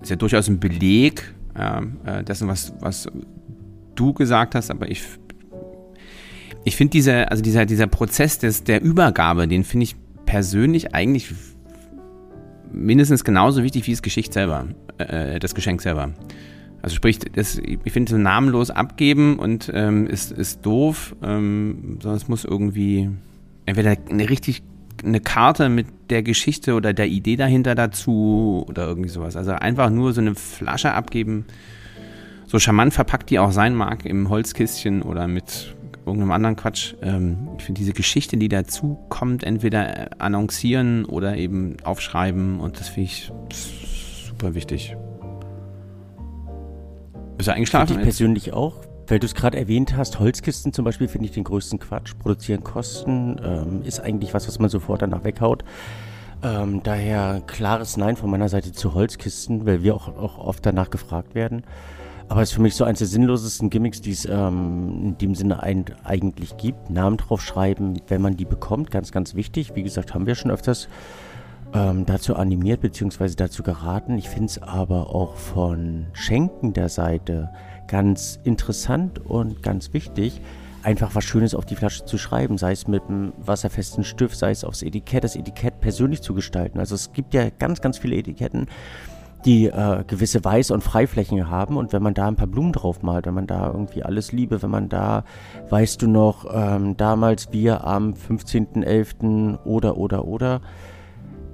[0.01, 3.09] ist ja durchaus ein Beleg äh, dessen, was, was
[3.99, 5.03] du gesagt hast, aber ich,
[6.63, 11.33] ich finde diese, also dieser, dieser Prozess des, der Übergabe, den finde ich persönlich eigentlich
[12.71, 16.13] mindestens genauso wichtig wie das Geschicht selber, äh, das Geschenk selber.
[16.81, 22.17] Also sprich, das, ich finde so namenlos abgeben und ähm, ist, ist doof, ähm, sondern
[22.17, 23.09] es muss irgendwie
[23.65, 24.63] entweder eine richtig
[25.03, 29.35] eine Karte mit der Geschichte oder der Idee dahinter dazu oder irgendwie sowas.
[29.35, 31.45] Also einfach nur so eine Flasche abgeben,
[32.49, 36.95] so charmant verpackt die auch sein mag im Holzkistchen oder mit irgendeinem anderen Quatsch.
[37.03, 42.89] Ähm, ich finde diese Geschichte, die dazu kommt, entweder annoncieren oder eben aufschreiben und das
[42.89, 43.31] finde ich
[44.27, 44.97] super wichtig.
[47.37, 47.97] Bist du eingeschlafen?
[47.97, 48.77] Ich persönlich auch.
[49.07, 52.13] Weil du es gerade erwähnt hast, Holzkisten zum Beispiel finde ich den größten Quatsch.
[52.19, 55.63] Produzieren Kosten ähm, ist eigentlich was, was man sofort danach weghaut.
[56.43, 60.89] Ähm, daher klares Nein von meiner Seite zu Holzkisten, weil wir auch, auch oft danach
[60.89, 61.63] gefragt werden.
[62.29, 65.33] Aber es ist für mich so eines der sinnlosesten Gimmicks, die es ähm, in dem
[65.33, 66.91] Sinne ein, eigentlich gibt.
[66.91, 69.75] Namen draufschreiben, wenn man die bekommt, ganz, ganz wichtig.
[69.75, 70.87] Wie gesagt, haben wir schon öfters
[71.73, 73.33] ähm, dazu animiert bzw.
[73.35, 74.15] dazu geraten.
[74.19, 77.49] Ich finde es aber auch von Schenken der Seite
[77.87, 80.39] ganz interessant und ganz wichtig,
[80.83, 84.51] einfach was Schönes auf die Flasche zu schreiben, sei es mit einem wasserfesten Stift, sei
[84.51, 86.79] es aufs Etikett, das Etikett persönlich zu gestalten.
[86.79, 88.67] Also es gibt ja ganz, ganz viele Etiketten,
[89.45, 91.77] die äh, gewisse Weiß- und Freiflächen haben.
[91.77, 94.61] Und wenn man da ein paar Blumen drauf malt, wenn man da irgendwie alles liebe,
[94.61, 95.23] wenn man da,
[95.69, 99.63] weißt du noch, ähm, damals wir am 15.11.
[99.63, 100.61] oder, oder, oder,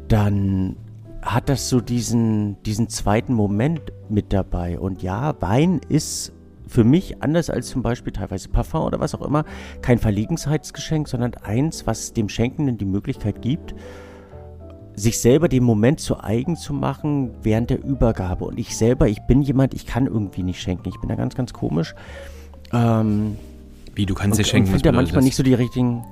[0.08, 0.78] dann
[1.22, 4.80] hat das so diesen, diesen zweiten Moment mit dabei.
[4.80, 6.32] Und ja, Wein ist
[6.68, 9.46] für mich, anders als zum Beispiel teilweise Parfum oder was auch immer,
[9.82, 13.76] kein Verlegenheitsgeschenk, sondern eins, was dem Schenkenden die Möglichkeit gibt,
[14.96, 18.46] sich selber den Moment zu eigen zu machen während der Übergabe.
[18.46, 20.90] Und ich selber, ich bin jemand, ich kann irgendwie nicht schenken.
[20.90, 21.96] Ich bin da ganz, ganz komisch.
[22.74, 23.38] Ähm,
[23.94, 24.68] Wie, du kannst dir schenken?
[24.68, 26.04] Ich finde da manchmal nicht so die richtigen...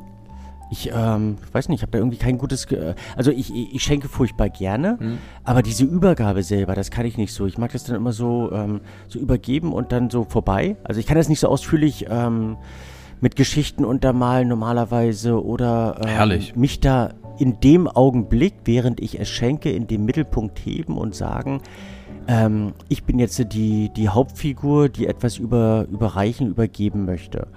[0.72, 2.67] Ich ähm, weiß nicht, ich habe da irgendwie kein gutes...
[2.67, 5.17] Ge also ich, ich, schenke furchtbar gerne, hm.
[5.43, 7.46] aber diese Übergabe selber, das kann ich nicht so.
[7.46, 10.78] Ich mag das dann immer so, ähm, so übergeben und dann so vorbei.
[10.84, 12.08] Also ich kann das nicht so ausführlich...
[12.10, 12.58] Ähm,
[13.24, 19.72] mit Geschichten untermalen normalerweise oder ähm, mich da in dem Augenblick, während ich es schenke,
[19.72, 21.62] in den Mittelpunkt heben und sagen,
[22.28, 27.48] ähm, ich bin jetzt die, die Hauptfigur, die etwas über, überreichen, übergeben möchte.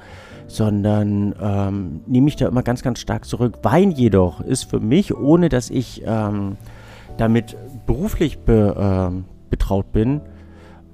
[0.49, 3.59] Sondern ähm, nehme ich da immer ganz, ganz stark zurück.
[3.63, 6.57] Wein jedoch ist für mich, ohne dass ich ähm,
[7.17, 10.21] damit beruflich be, äh, betraut bin,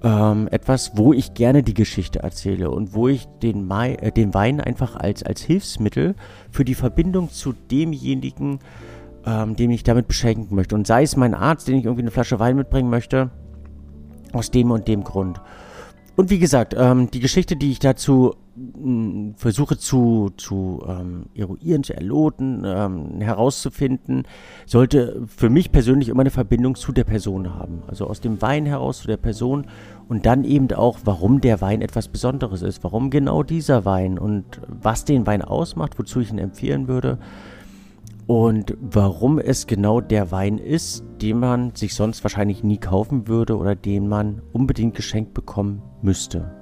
[0.03, 4.35] ähm, etwas, wo ich gerne die Geschichte erzähle und wo ich den, Mai, äh, den
[4.35, 6.15] Wein einfach als, als Hilfsmittel
[6.51, 8.59] für die Verbindung zu demjenigen,
[9.25, 10.75] ähm, den ich damit beschenken möchte.
[10.75, 13.31] Und sei es mein Arzt, den ich irgendwie eine Flasche Wein mitbringen möchte,
[14.33, 15.41] aus dem und dem Grund.
[16.17, 18.35] Und wie gesagt, ähm, die Geschichte, die ich dazu
[19.37, 24.25] versuche zu, zu ähm, eruieren, zu erloten, ähm, herauszufinden,
[24.67, 27.83] sollte für mich persönlich immer eine Verbindung zu der Person haben.
[27.87, 29.67] Also aus dem Wein heraus zu der Person
[30.09, 34.61] und dann eben auch, warum der Wein etwas Besonderes ist, warum genau dieser Wein und
[34.69, 37.19] was den Wein ausmacht, wozu ich ihn empfehlen würde.
[38.27, 43.57] und warum es genau der Wein ist, den man sich sonst wahrscheinlich nie kaufen würde
[43.57, 46.62] oder den man unbedingt geschenkt bekommen müsste.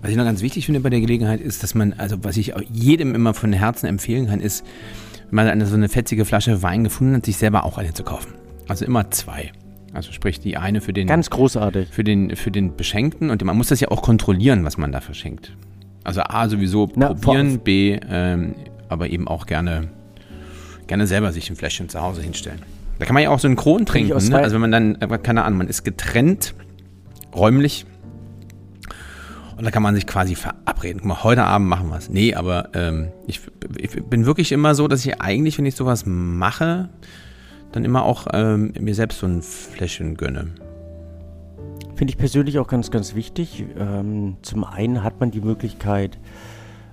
[0.00, 2.54] Was ich noch ganz wichtig finde bei der Gelegenheit ist, dass man, also was ich
[2.70, 4.64] jedem immer von Herzen empfehlen kann, ist,
[5.30, 8.04] wenn man eine, so eine fetzige Flasche Wein gefunden hat, sich selber auch eine zu
[8.04, 8.34] kaufen.
[8.68, 9.52] Also immer zwei.
[9.92, 13.56] Also sprich die eine für den ganz großartig für den für den Beschenkten und man
[13.56, 15.56] muss das ja auch kontrollieren, was man da verschenkt.
[16.04, 18.54] Also a sowieso Na, probieren, b ähm,
[18.88, 19.88] aber eben auch gerne
[20.86, 22.60] gerne selber sich ein Fläschchen zu Hause hinstellen.
[22.98, 24.08] Da kann man ja auch so einen Kron trinken.
[24.28, 24.38] Ne?
[24.38, 26.54] Also wenn man dann, äh, keine Ahnung, man ist getrennt,
[27.34, 27.86] räumlich.
[29.58, 31.00] Und da kann man sich quasi verabreden.
[31.00, 32.08] Guck mal, heute Abend machen wir es.
[32.08, 33.40] Nee, aber ähm, ich,
[33.76, 36.88] ich, bin wirklich immer so, dass ich eigentlich, wenn ich sowas mache,
[37.72, 40.52] dann immer auch ähm, mir selbst so ein Fläschchen gönne.
[41.96, 43.64] Finde ich persönlich auch ganz, ganz wichtig.
[43.76, 46.20] Ähm, zum einen hat man die Möglichkeit,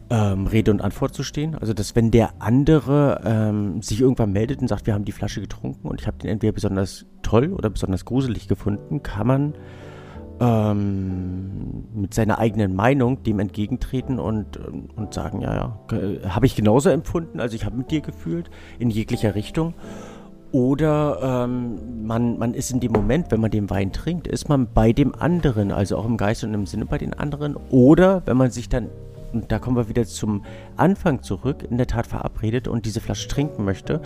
[0.09, 1.53] ähm, Rede und Antwort zu stehen.
[1.53, 5.39] Also, dass wenn der andere ähm, sich irgendwann meldet und sagt, wir haben die Flasche
[5.39, 9.53] getrunken und ich habe den entweder besonders toll oder besonders gruselig gefunden, kann man
[10.39, 14.59] ähm, mit seiner eigenen Meinung dem entgegentreten und,
[14.95, 18.89] und sagen, ja, ja, habe ich genauso empfunden, also ich habe mit dir gefühlt, in
[18.89, 19.73] jeglicher Richtung.
[20.51, 24.67] Oder ähm, man, man ist in dem Moment, wenn man den Wein trinkt, ist man
[24.73, 27.57] bei dem anderen, also auch im Geist und im Sinne bei den anderen.
[27.71, 28.89] Oder wenn man sich dann
[29.33, 30.43] und da kommen wir wieder zum
[30.77, 34.01] Anfang zurück, in der Tat verabredet und diese Flasche trinken möchte,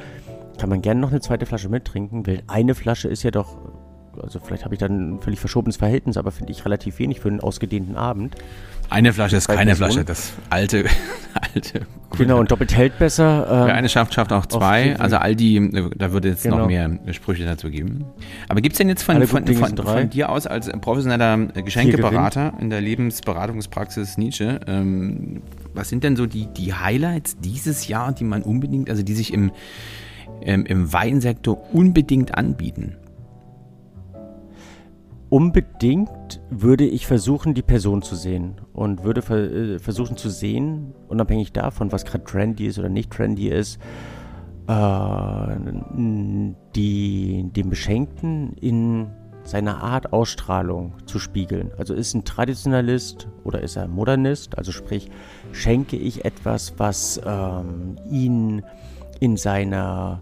[0.58, 3.58] kann man gerne noch eine zweite Flasche mittrinken, weil eine Flasche ist ja doch,
[4.22, 7.30] also vielleicht habe ich dann ein völlig verschobenes Verhältnis, aber finde ich relativ wenig für
[7.30, 8.36] einen ausgedehnten Abend.
[8.90, 9.76] Eine Flasche ist keine.
[9.76, 10.86] Flasche, das alte,
[11.54, 11.82] alte.
[12.18, 13.46] Genau, und doppelt hält besser.
[13.50, 14.98] Ähm, Wer eine schafft, schafft auch zwei.
[14.98, 16.60] Also all die, da würde es genau.
[16.60, 18.06] noch mehr Sprüche dazu geben.
[18.48, 22.72] Aber gibt es denn jetzt von, von, von, von, dir aus als professioneller Geschenkeberater in
[22.72, 25.44] der Lebensberatungspraxis Nietzsche, ähm,
[25.74, 29.34] was sind denn so die, die Highlights dieses Jahr, die man unbedingt, also die sich
[29.34, 29.52] im,
[30.42, 32.96] ähm, im Weinsektor unbedingt anbieten?
[35.30, 40.94] Unbedingt würde ich versuchen, die Person zu sehen und würde ver äh, versuchen zu sehen,
[41.08, 43.80] unabhängig davon, was gerade trendy ist oder nicht trendy ist,
[44.68, 45.56] äh,
[46.76, 49.08] die, den Beschenkten in
[49.44, 51.72] seiner Art Ausstrahlung zu spiegeln.
[51.78, 54.58] Also ist ein Traditionalist oder ist er Modernist?
[54.58, 55.10] Also sprich,
[55.52, 58.62] schenke ich etwas, was ähm, ihn
[59.20, 60.22] in seiner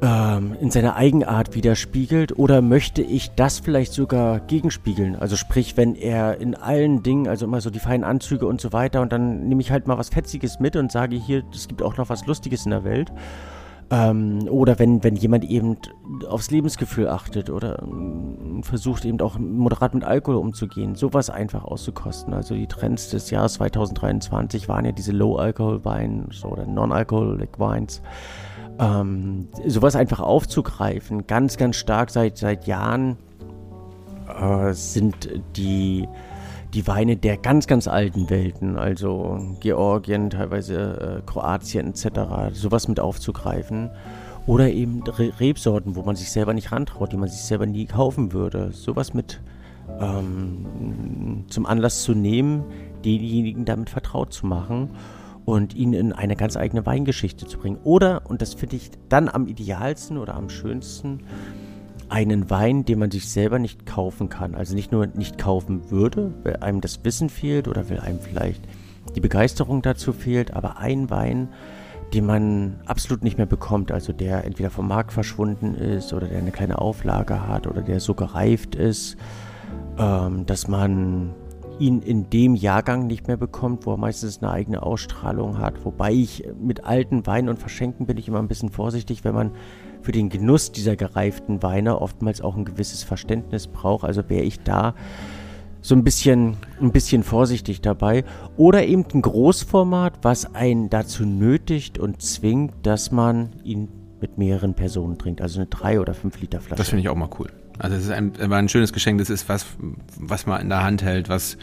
[0.00, 5.16] ähm, in seiner Eigenart widerspiegelt oder möchte ich das vielleicht sogar gegenspiegeln?
[5.16, 8.72] Also sprich, wenn er in allen Dingen, also immer so die feinen Anzüge und so
[8.72, 11.82] weiter und dann nehme ich halt mal was Fetziges mit und sage hier, es gibt
[11.82, 13.12] auch noch was Lustiges in der Welt.
[13.90, 15.78] Ähm, oder wenn, wenn jemand eben
[16.28, 22.34] aufs Lebensgefühl achtet oder ähm, versucht eben auch moderat mit Alkohol umzugehen, sowas einfach auszukosten.
[22.34, 28.02] Also die Trends des Jahres 2023 waren ja diese Low-Alcohol-Wines oder Non-Alcoholic Wines
[28.78, 33.16] ähm, sowas einfach aufzugreifen, ganz, ganz stark seit, seit Jahren
[34.28, 36.08] äh, sind die,
[36.74, 42.08] die Weine der ganz, ganz alten Welten, also Georgien, teilweise äh, Kroatien etc.,
[42.52, 43.90] sowas mit aufzugreifen.
[44.46, 47.84] Oder eben Re Rebsorten, wo man sich selber nicht rantraut, die man sich selber nie
[47.84, 48.72] kaufen würde.
[48.72, 49.42] Sowas mit
[50.00, 52.64] ähm, zum Anlass zu nehmen,
[53.04, 54.88] denjenigen damit vertraut zu machen
[55.48, 57.78] und ihn in eine ganz eigene Weingeschichte zu bringen.
[57.82, 61.20] Oder, und das finde ich dann am idealsten oder am schönsten,
[62.10, 64.54] einen Wein, den man sich selber nicht kaufen kann.
[64.54, 68.62] Also nicht nur nicht kaufen würde, weil einem das Wissen fehlt oder weil einem vielleicht
[69.16, 71.48] die Begeisterung dazu fehlt, aber ein Wein,
[72.12, 76.40] den man absolut nicht mehr bekommt, also der entweder vom Markt verschwunden ist oder der
[76.40, 79.16] eine kleine Auflage hat oder der so gereift ist,
[79.98, 81.32] ähm, dass man
[81.78, 85.84] ihn in dem Jahrgang nicht mehr bekommt, wo er meistens eine eigene Ausstrahlung hat.
[85.84, 89.52] Wobei ich mit alten Weinen und Verschenken bin ich immer ein bisschen vorsichtig, wenn man
[90.02, 94.04] für den Genuss dieser gereiften Weine oftmals auch ein gewisses Verständnis braucht.
[94.04, 94.94] Also wäre ich da
[95.80, 98.24] so ein bisschen, ein bisschen vorsichtig dabei.
[98.56, 103.88] Oder eben ein Großformat, was einen dazu nötigt und zwingt, dass man ihn
[104.20, 105.40] mit mehreren Personen trinkt.
[105.40, 106.78] Also eine 3 oder 5 Liter Flasche.
[106.78, 107.50] Das finde ich auch mal cool.
[107.78, 109.66] Also es ist ein, war ein schönes Geschenk, das ist was,
[110.16, 111.56] was man in der Hand hält, was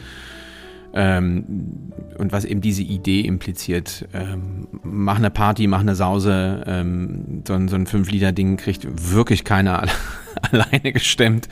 [0.93, 4.08] ähm, und was eben diese Idee impliziert.
[4.13, 9.43] Ähm, mach eine Party, mach eine Sause, ähm, so, ein, so ein 5-Liter-Ding kriegt wirklich
[9.43, 9.84] keiner
[10.51, 11.49] alleine gestemmt.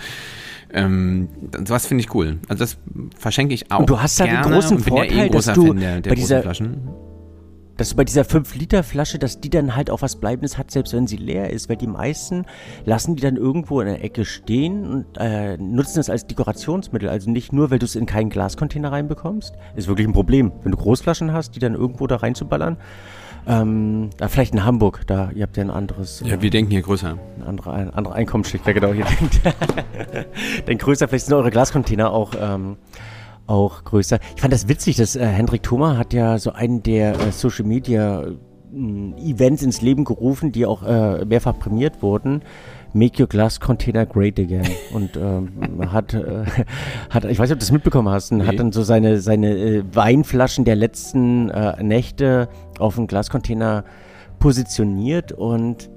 [0.71, 2.39] Ähm, was finde ich cool.
[2.47, 2.77] Also das
[3.17, 3.79] verschenke ich auch.
[3.79, 6.41] Und du hast da den großen Vorteil, ja eh dass du der, der bei dieser
[6.41, 6.87] Flaschen
[7.83, 11.05] dass du bei dieser 5-Liter-Flasche, dass die dann halt auch was Bleibendes hat, selbst wenn
[11.05, 12.45] sie leer ist, weil die meisten
[12.85, 17.09] lassen die dann irgendwo in der Ecke stehen und äh, nutzen es als Dekorationsmittel.
[17.09, 19.55] Also nicht nur, weil du es in keinen Glascontainer reinbekommst.
[19.75, 20.53] Ist wirklich ein Problem.
[20.63, 22.77] Wenn du Großflaschen hast, die dann irgendwo da reinzuballern,
[23.45, 26.23] Ähm, da vielleicht in Hamburg, da, ihr habt ja ein anderes.
[26.25, 27.17] Ja, wir denken hier größer.
[27.37, 29.41] Ein anderer, ein anderer Einkommensschicht, ja genau, ihr denkt.
[30.67, 32.77] Denn größer, vielleicht sind eure Glascontainer auch, ähm,
[33.53, 34.19] auch größer.
[34.35, 37.65] Ich fand das witzig, dass äh, Hendrik Thoma hat ja so einen der äh, Social
[37.65, 38.35] Media äh,
[38.73, 42.41] Events ins Leben gerufen, die auch äh, mehrfach prämiert wurden.
[42.93, 44.67] Make Your Glass Container Great Again.
[44.93, 45.51] Und ähm,
[45.91, 46.45] hat, äh,
[47.09, 48.45] hat, ich weiß nicht, ob du das mitbekommen hast, nee.
[48.45, 53.83] hat dann so seine, seine äh, Weinflaschen der letzten äh, Nächte auf dem Glascontainer
[54.39, 55.89] positioniert und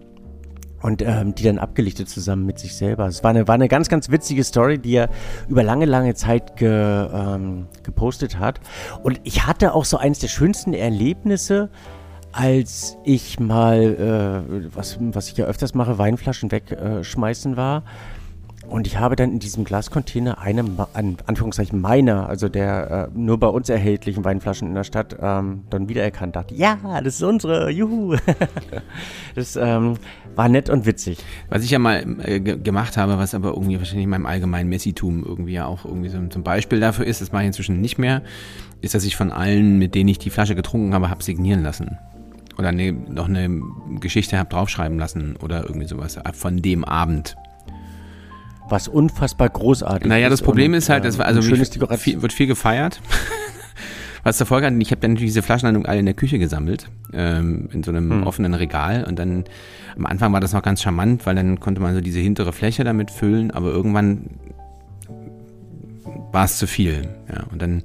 [0.82, 3.06] und ähm, die dann abgelichtet zusammen mit sich selber.
[3.06, 5.08] Es war eine, war eine ganz, ganz witzige Story, die er
[5.48, 8.60] über lange, lange Zeit ge, ähm, gepostet hat.
[9.02, 11.70] Und ich hatte auch so eines der schönsten Erlebnisse,
[12.32, 17.82] als ich mal, äh, was, was ich ja öfters mache, Weinflaschen wegschmeißen äh, war.
[18.68, 23.38] Und ich habe dann in diesem Glascontainer eine, an Anführungszeichen meiner, also der äh, nur
[23.38, 26.34] bei uns erhältlichen Weinflaschen in der Stadt, ähm, dann wiedererkannt.
[26.34, 28.16] Dachte, ja, das ist unsere, juhu.
[29.34, 29.94] das ähm,
[30.34, 31.18] war nett und witzig.
[31.48, 35.24] Was ich ja mal äh, gemacht habe, was aber irgendwie wahrscheinlich in meinem allgemeinen Messitum
[35.24, 38.22] irgendwie ja auch irgendwie so zum Beispiel dafür ist, das mache ich inzwischen nicht mehr,
[38.80, 41.98] ist, dass ich von allen, mit denen ich die Flasche getrunken habe, habe signieren lassen
[42.58, 43.62] oder ne, noch eine
[44.00, 47.36] Geschichte habe draufschreiben lassen oder irgendwie sowas von dem Abend.
[48.68, 50.22] Was unfassbar großartig naja, ist.
[50.22, 53.00] Naja, das Problem und, ist halt, das war also viel, wird viel gefeiert.
[54.26, 57.68] Was zur Folge hat, ich habe dann diese Flaschen alle in der Küche gesammelt, ähm,
[57.72, 58.22] in so einem hm.
[58.24, 59.04] offenen Regal.
[59.04, 59.44] Und dann
[59.96, 62.82] am Anfang war das noch ganz charmant, weil dann konnte man so diese hintere Fläche
[62.82, 64.30] damit füllen, aber irgendwann
[66.32, 67.08] war es zu viel.
[67.32, 67.84] Ja, und dann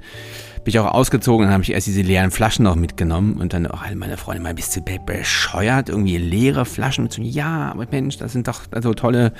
[0.63, 3.65] bin ich auch ausgezogen, dann habe ich erst diese leeren Flaschen noch mitgenommen und dann
[3.67, 5.89] auch alle meine Freunde mal, bist du bescheuert?
[5.89, 9.33] Irgendwie leere Flaschen mit so, ja, aber Mensch, das sind doch so tolle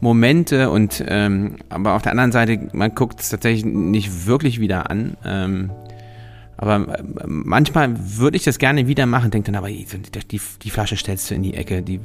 [0.00, 4.90] Momente und ähm, aber auf der anderen Seite, man guckt es tatsächlich nicht wirklich wieder
[4.90, 5.16] an.
[5.24, 5.70] Ähm,
[6.58, 9.86] aber äh, manchmal würde ich das gerne wieder machen, denke dann aber, die,
[10.30, 12.00] die, die Flasche stellst du in die Ecke, die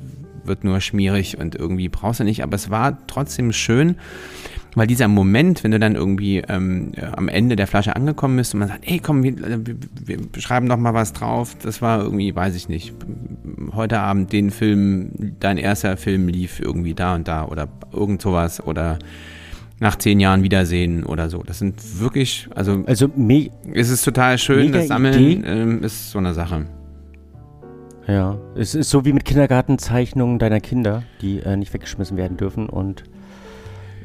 [0.45, 2.43] wird nur schmierig und irgendwie brauchst du nicht.
[2.43, 3.95] Aber es war trotzdem schön,
[4.75, 8.59] weil dieser Moment, wenn du dann irgendwie ähm, am Ende der Flasche angekommen bist und
[8.59, 12.35] man sagt, ey, komm, wir, wir, wir schreiben noch mal was drauf, das war irgendwie,
[12.35, 12.93] weiß ich nicht,
[13.73, 18.65] heute Abend den Film, dein erster Film lief irgendwie da und da oder irgend sowas
[18.65, 18.99] oder
[19.79, 21.43] nach zehn Jahren wiedersehen oder so.
[21.43, 26.19] Das sind wirklich, also, also me es ist total schön, das Sammeln ähm, ist so
[26.19, 26.65] eine Sache.
[28.07, 32.67] Ja, es ist so wie mit Kindergartenzeichnungen deiner Kinder, die äh, nicht weggeschmissen werden dürfen
[32.67, 33.03] und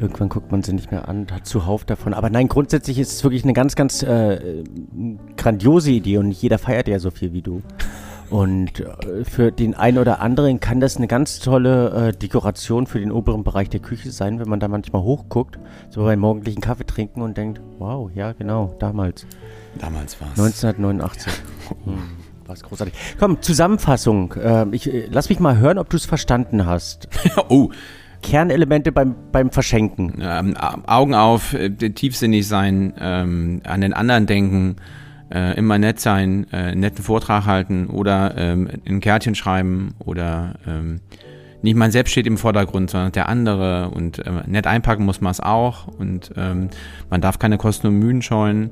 [0.00, 2.14] Irgendwann guckt man sie nicht mehr an, hat zuhauf davon.
[2.14, 4.62] Aber nein, grundsätzlich ist es wirklich eine ganz, ganz äh,
[5.36, 7.62] grandiose Idee und nicht jeder feiert ja so viel wie du.
[8.30, 13.00] Und äh, für den einen oder anderen kann das eine ganz tolle äh, Dekoration für
[13.00, 15.58] den oberen Bereich der Küche sein, wenn man da manchmal hochguckt,
[15.88, 19.26] so beim morgendlichen Kaffee trinken und denkt, wow, ja genau, damals.
[19.78, 20.38] Damals war es.
[20.38, 21.32] 1989.
[21.84, 21.98] hm,
[22.46, 22.94] war es großartig.
[23.18, 24.34] Komm, Zusammenfassung.
[24.40, 27.08] Ähm, ich, äh, lass mich mal hören, ob du es verstanden hast.
[27.48, 27.70] oh,
[28.22, 30.14] Kernelemente beim, beim Verschenken?
[30.20, 34.76] Ähm, Augen auf, äh, tiefsinnig sein, ähm, an den anderen denken,
[35.32, 40.54] äh, immer nett sein, äh, einen netten Vortrag halten oder ähm, ein Kärtchen schreiben oder
[40.66, 41.00] ähm,
[41.62, 45.32] nicht man selbst steht im Vordergrund, sondern der andere und äh, nett einpacken muss man
[45.32, 46.68] es auch und ähm,
[47.10, 48.70] man darf keine Kosten und Mühen scheuen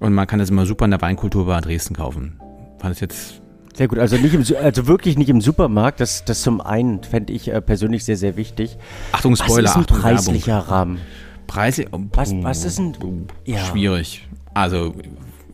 [0.00, 2.40] und man kann es immer super in der Weinkulturbar Dresden kaufen.
[2.78, 3.40] Fand es jetzt
[3.74, 6.00] sehr gut, also, nicht im, also wirklich nicht im Supermarkt.
[6.00, 8.76] Das, das zum einen fände ich äh, persönlich sehr, sehr wichtig.
[9.12, 10.68] Achtung, Spoiler, was ist ein Achtung, preislicher Werbung.
[10.68, 11.00] Rahmen?
[11.46, 13.26] Preise, oh, was, was ist ein.
[13.44, 13.58] Ja.
[13.58, 14.26] Schwierig.
[14.54, 14.94] Also.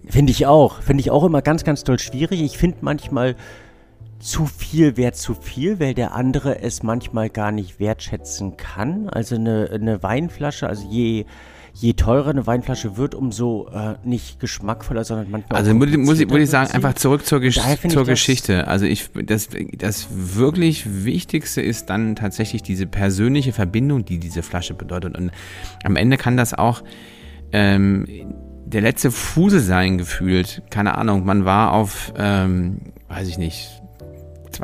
[0.07, 0.83] Finde ich auch.
[0.83, 2.43] Finde ich auch immer ganz, ganz toll schwierig.
[2.43, 3.37] Ich finde manchmal
[4.19, 9.09] zu viel wert zu viel, weil der andere es manchmal gar nicht wertschätzen kann.
[9.09, 11.25] Also eine, eine Weinflasche, also je
[11.81, 15.59] je teurer eine Weinflasche wird, umso äh, nicht geschmackvoller, sondern manchmal.
[15.59, 18.69] Also muss, muss, ich, muss ich sagen, einfach zurück zur, Gesch zur Geschichte.
[18.69, 24.75] Also ich, das, das wirklich Wichtigste ist dann tatsächlich diese persönliche Verbindung, die diese Flasche
[24.75, 25.17] bedeutet.
[25.17, 25.31] Und
[25.83, 26.83] am Ende kann das auch
[27.53, 28.07] ähm,
[28.67, 30.63] der letzte Fuse sein gefühlt.
[30.71, 33.81] Keine Ahnung, man war auf, ähm, weiß ich nicht,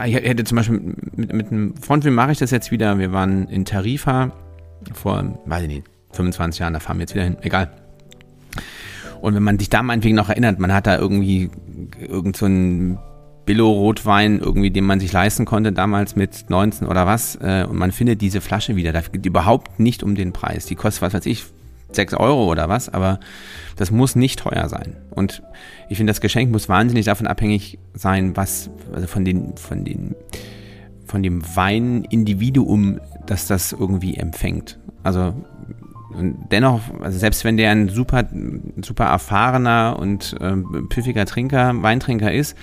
[0.04, 2.98] ich hätte zum Beispiel mit, mit einem Freund, wie mache ich das jetzt wieder?
[2.98, 4.32] Wir waren in Tarifa
[4.92, 5.84] vor, weiß ich nicht,
[6.16, 7.70] 25 Jahren, da fahren wir jetzt wieder hin, egal.
[9.20, 11.50] Und wenn man sich da meinetwegen noch erinnert, man hat da irgendwie
[12.00, 12.98] irgend so einen
[13.46, 17.92] Billo-Rotwein, irgendwie, den man sich leisten konnte, damals mit 19 oder was, äh, und man
[17.92, 18.92] findet diese Flasche wieder.
[18.92, 20.66] Da geht überhaupt nicht um den Preis.
[20.66, 21.44] Die kostet, was weiß ich,
[21.92, 23.20] 6 Euro oder was, aber
[23.76, 24.96] das muss nicht teuer sein.
[25.10, 25.42] Und
[25.88, 30.16] ich finde, das Geschenk muss wahnsinnig davon abhängig sein, was, also von den, von den,
[31.06, 34.78] von dem Weinindividuum, das das irgendwie empfängt.
[35.04, 35.34] Also
[36.18, 38.24] und dennoch, also selbst wenn der ein super,
[38.82, 40.54] super erfahrener und äh,
[40.88, 42.56] pfiffiger Trinker, Weintrinker ist,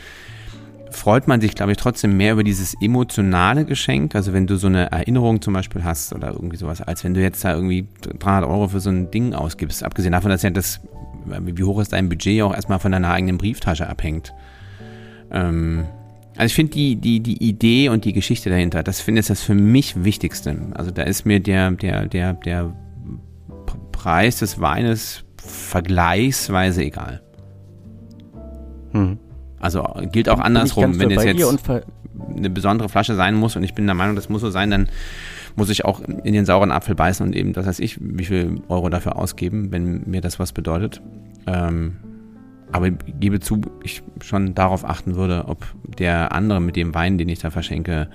[0.93, 4.15] freut man sich, glaube ich, trotzdem mehr über dieses emotionale Geschenk.
[4.15, 7.21] Also wenn du so eine Erinnerung zum Beispiel hast oder irgendwie sowas, als wenn du
[7.21, 7.87] jetzt da irgendwie
[8.19, 9.83] 300 Euro für so ein Ding ausgibst.
[9.83, 10.79] Abgesehen davon, dass ja das,
[11.25, 14.33] wie hoch ist dein Budget, auch erstmal von deiner eigenen Brieftasche abhängt.
[15.31, 15.85] Ähm,
[16.35, 19.41] also ich finde die, die, die Idee und die Geschichte dahinter, das finde ich das
[19.41, 20.55] für mich Wichtigste.
[20.73, 22.73] Also da ist mir der, der, der, der
[23.93, 27.21] Preis des Weines vergleichsweise egal.
[28.91, 29.17] Hm.
[29.59, 31.69] Also gilt auch andersrum, wenn es jetzt
[32.35, 34.89] eine besondere Flasche sein muss und ich bin der Meinung, das muss so sein, dann
[35.55, 38.61] muss ich auch in den sauren Apfel beißen und eben, das heißt ich, wie viel
[38.67, 41.01] Euro dafür ausgeben, wenn mir das was bedeutet.
[41.47, 41.97] Ähm,
[42.73, 45.65] aber ich gebe zu, ich schon darauf achten würde, ob
[45.97, 48.09] der andere mit dem Wein, den ich da verschenke,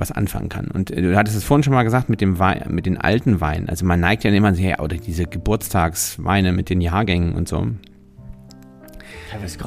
[0.00, 0.68] was anfangen kann.
[0.68, 3.40] Und äh, du hattest es vorhin schon mal gesagt mit dem Wein, mit den alten
[3.40, 3.68] Weinen.
[3.68, 7.68] Also man neigt ja immer sehr, oder diese Geburtstagsweine mit den Jahrgängen und so.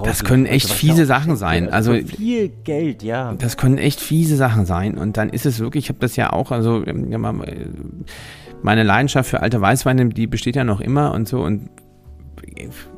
[0.03, 1.69] Das können echt also, fiese Sachen sein.
[1.69, 3.33] Also viel Geld, ja.
[3.35, 4.97] Das können echt fiese Sachen sein.
[4.97, 6.83] Und dann ist es wirklich, ich habe das ja auch, also
[8.61, 11.41] meine Leidenschaft für alte Weißweine, die besteht ja noch immer und so.
[11.41, 11.69] Und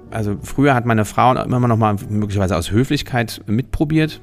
[0.09, 4.21] also früher hat meine Frau immer noch mal möglicherweise aus Höflichkeit mitprobiert.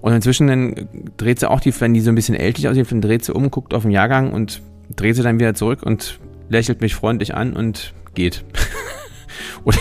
[0.00, 3.00] Und inzwischen dann dreht sie auch die, wenn die so ein bisschen ältlich aussieht, dann
[3.00, 4.62] dreht sie um, guckt auf den Jahrgang und
[4.96, 8.44] dreht sie dann wieder zurück und lächelt mich freundlich an und geht.
[9.64, 9.78] oder,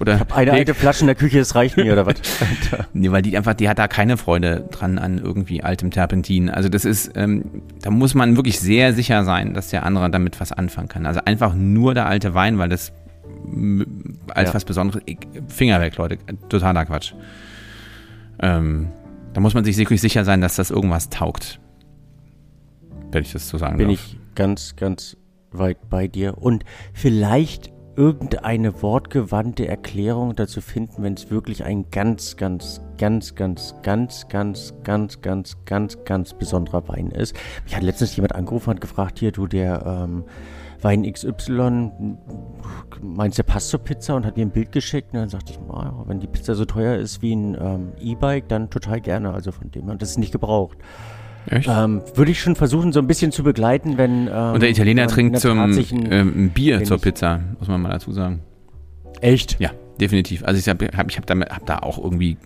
[0.00, 0.14] oder.
[0.14, 0.58] Ich habe eine nee.
[0.58, 2.16] alte Flasche in der Küche, das reicht mir, oder was?
[2.92, 6.50] nee, weil die einfach, die hat da keine Freude dran an irgendwie altem Terpentin.
[6.50, 10.40] Also das ist, ähm, da muss man wirklich sehr sicher sein, dass der andere damit
[10.40, 11.06] was anfangen kann.
[11.06, 12.92] Also einfach nur der alte Wein, weil das
[14.28, 14.54] als ja.
[14.54, 15.02] was Besonderes,
[15.48, 17.14] Finger weg, Leute, totaler Quatsch.
[18.40, 18.88] Ähm,
[19.32, 21.60] da muss man sich wirklich sicher sein, dass das irgendwas taugt.
[23.10, 23.98] Wenn ich das so sagen Bin darf.
[23.98, 25.16] ich ganz, ganz
[25.50, 26.38] weit bei dir.
[26.38, 33.74] Und vielleicht irgendeine wortgewandte Erklärung dazu finden, wenn es wirklich ein ganz, ganz, ganz, ganz,
[33.82, 37.36] ganz, ganz, ganz, ganz, ganz, ganz besonderer Wein ist.
[37.64, 40.24] Mich hat letztens jemand angerufen und gefragt, hier, du, der ähm,
[40.82, 41.90] Wein XY,
[43.00, 45.12] meinst du, passt zur Pizza und hat mir ein Bild geschickt.
[45.12, 48.48] Und dann sagte ich, oh, wenn die Pizza so teuer ist wie ein ähm, E-Bike,
[48.48, 49.32] dann total gerne.
[49.32, 50.78] Also von dem her, das ist nicht gebraucht.
[51.46, 51.68] Echt?
[51.68, 54.28] Ähm, würde ich schon versuchen, so ein bisschen zu begleiten, wenn.
[54.28, 55.58] Ähm, und der Italiener trinkt zum
[56.10, 58.42] ähm, Bier zur Pizza, muss man mal dazu sagen.
[59.20, 59.58] Echt?
[59.60, 59.70] Ja,
[60.00, 60.44] definitiv.
[60.44, 62.36] Also ich habe hab, ich hab hab da auch irgendwie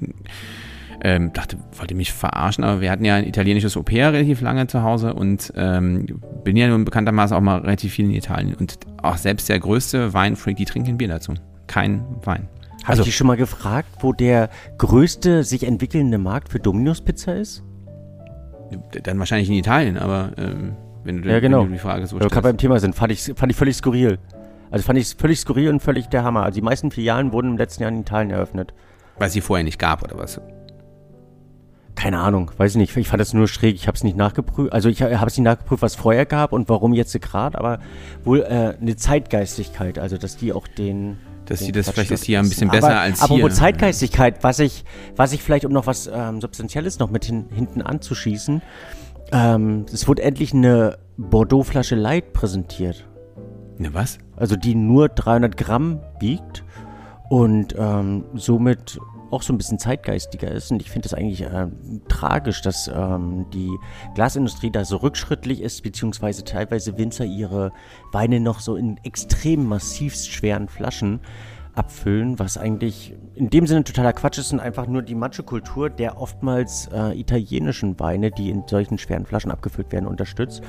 [1.03, 4.83] ähm, dachte, wollte mich verarschen, aber wir hatten ja ein italienisches Au-pair relativ lange zu
[4.83, 6.07] Hause und ähm,
[6.45, 8.55] bin ja nun bekanntermaßen auch mal relativ viel in Italien.
[8.55, 11.35] Und auch selbst der größte Weinfreak, die trinken Bier dazu.
[11.67, 12.49] Kein Wein.
[12.85, 17.35] Also, ich dich schon mal gefragt, wo der größte sich entwickelnde Markt für Domino's Pizza
[17.35, 17.63] ist?
[19.03, 21.63] Dann wahrscheinlich in Italien, aber ähm, wenn, du, ja, genau.
[21.63, 22.33] wenn du die Frage so stellst.
[22.33, 24.19] gerade beim Thema sind, fand ich, fand ich völlig skurril.
[24.71, 26.43] Also fand ich völlig skurril und völlig der Hammer.
[26.45, 28.73] Also die meisten Filialen wurden im letzten Jahr in Italien eröffnet.
[29.19, 30.41] Weil es sie vorher nicht gab, oder was?
[31.97, 32.97] Keine Ahnung, weiß ich nicht.
[32.97, 33.75] Ich fand das nur schräg.
[33.75, 34.73] Ich habe es nicht nachgeprüft.
[34.73, 37.81] Also ich habe es nicht nachgeprüft, was vorher gab und warum jetzt gerade, aber
[38.23, 42.41] wohl äh, eine Zeitgeistigkeit, also dass die auch den dass die das vielleicht ist hier
[42.41, 43.45] ein bisschen besser aber, als aber hier.
[43.45, 44.85] Aber Zeitgeistigkeit, was ich,
[45.15, 48.63] was ich vielleicht, um noch was ähm, Substanzielles noch mit hin, hinten anzuschießen,
[49.33, 53.09] ähm, es wurde endlich eine Bordeaux-Flasche Light präsentiert.
[53.79, 54.19] Eine was?
[54.37, 56.65] Also die nur 300 Gramm wiegt
[57.29, 58.99] und ähm, somit
[59.31, 60.71] auch so ein bisschen zeitgeistiger ist.
[60.71, 61.67] Und ich finde es eigentlich äh,
[62.09, 63.71] tragisch, dass ähm, die
[64.15, 67.73] Glasindustrie da so rückschrittlich ist, beziehungsweise teilweise Winzer ihre
[68.13, 71.21] Weine noch so in extrem massivst schweren Flaschen
[71.75, 76.19] abfüllen, was eigentlich in dem Sinne totaler Quatsch ist und einfach nur die Macho-Kultur der
[76.21, 80.63] oftmals äh, italienischen Weine, die in solchen schweren Flaschen abgefüllt werden, unterstützt.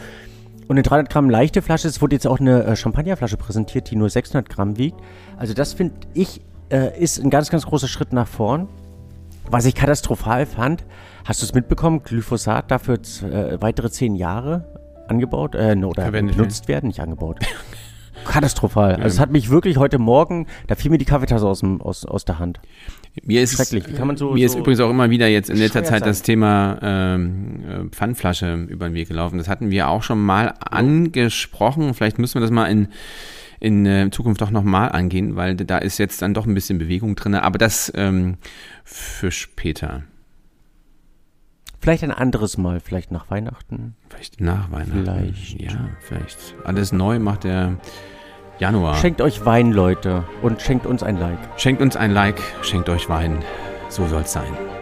[0.67, 3.95] Und eine 300 Gramm leichte Flasche, es wurde jetzt auch eine äh, Champagnerflasche präsentiert, die
[3.95, 4.99] nur 600 Gramm wiegt.
[5.37, 8.67] Also das finde ich äh, ist ein ganz, ganz großer Schritt nach vorn.
[9.49, 10.83] Was ich katastrophal fand,
[11.25, 14.65] hast du es mitbekommen, Glyphosat dafür äh, weitere zehn Jahre
[15.07, 17.39] angebaut äh, oder benutzt werden, nicht angebaut.
[18.25, 18.95] Katastrophal.
[18.95, 22.05] Also es hat mich wirklich heute Morgen, da fiel mir die Kaffeetasse aus, dem, aus,
[22.05, 22.59] aus der Hand.
[23.23, 23.87] Mir ist, Schrecklich.
[23.87, 25.99] Wie kann man so, mir so ist übrigens auch immer wieder jetzt in letzter Zeit
[25.99, 26.09] sein.
[26.09, 29.37] das Thema ähm, äh, Pfandflasche über den Weg gelaufen.
[29.37, 31.93] Das hatten wir auch schon mal angesprochen.
[31.93, 32.89] Vielleicht müssen wir das mal in
[33.59, 37.15] in äh, Zukunft doch nochmal angehen, weil da ist jetzt dann doch ein bisschen Bewegung
[37.15, 37.35] drin.
[37.35, 38.37] Aber das ähm,
[38.83, 40.03] für später.
[41.79, 43.95] Vielleicht ein anderes Mal, vielleicht nach Weihnachten.
[44.09, 45.03] Vielleicht nach Weihnachten.
[45.03, 45.61] Vielleicht.
[45.61, 46.55] Ja, vielleicht.
[46.63, 47.77] Alles neu macht der
[48.59, 48.95] Januar.
[48.95, 50.23] Schenkt euch Wein, Leute.
[50.41, 51.39] Und schenkt uns ein Like.
[51.57, 53.43] Schenkt uns ein Like, schenkt euch Wein.
[53.89, 54.76] So soll's sein.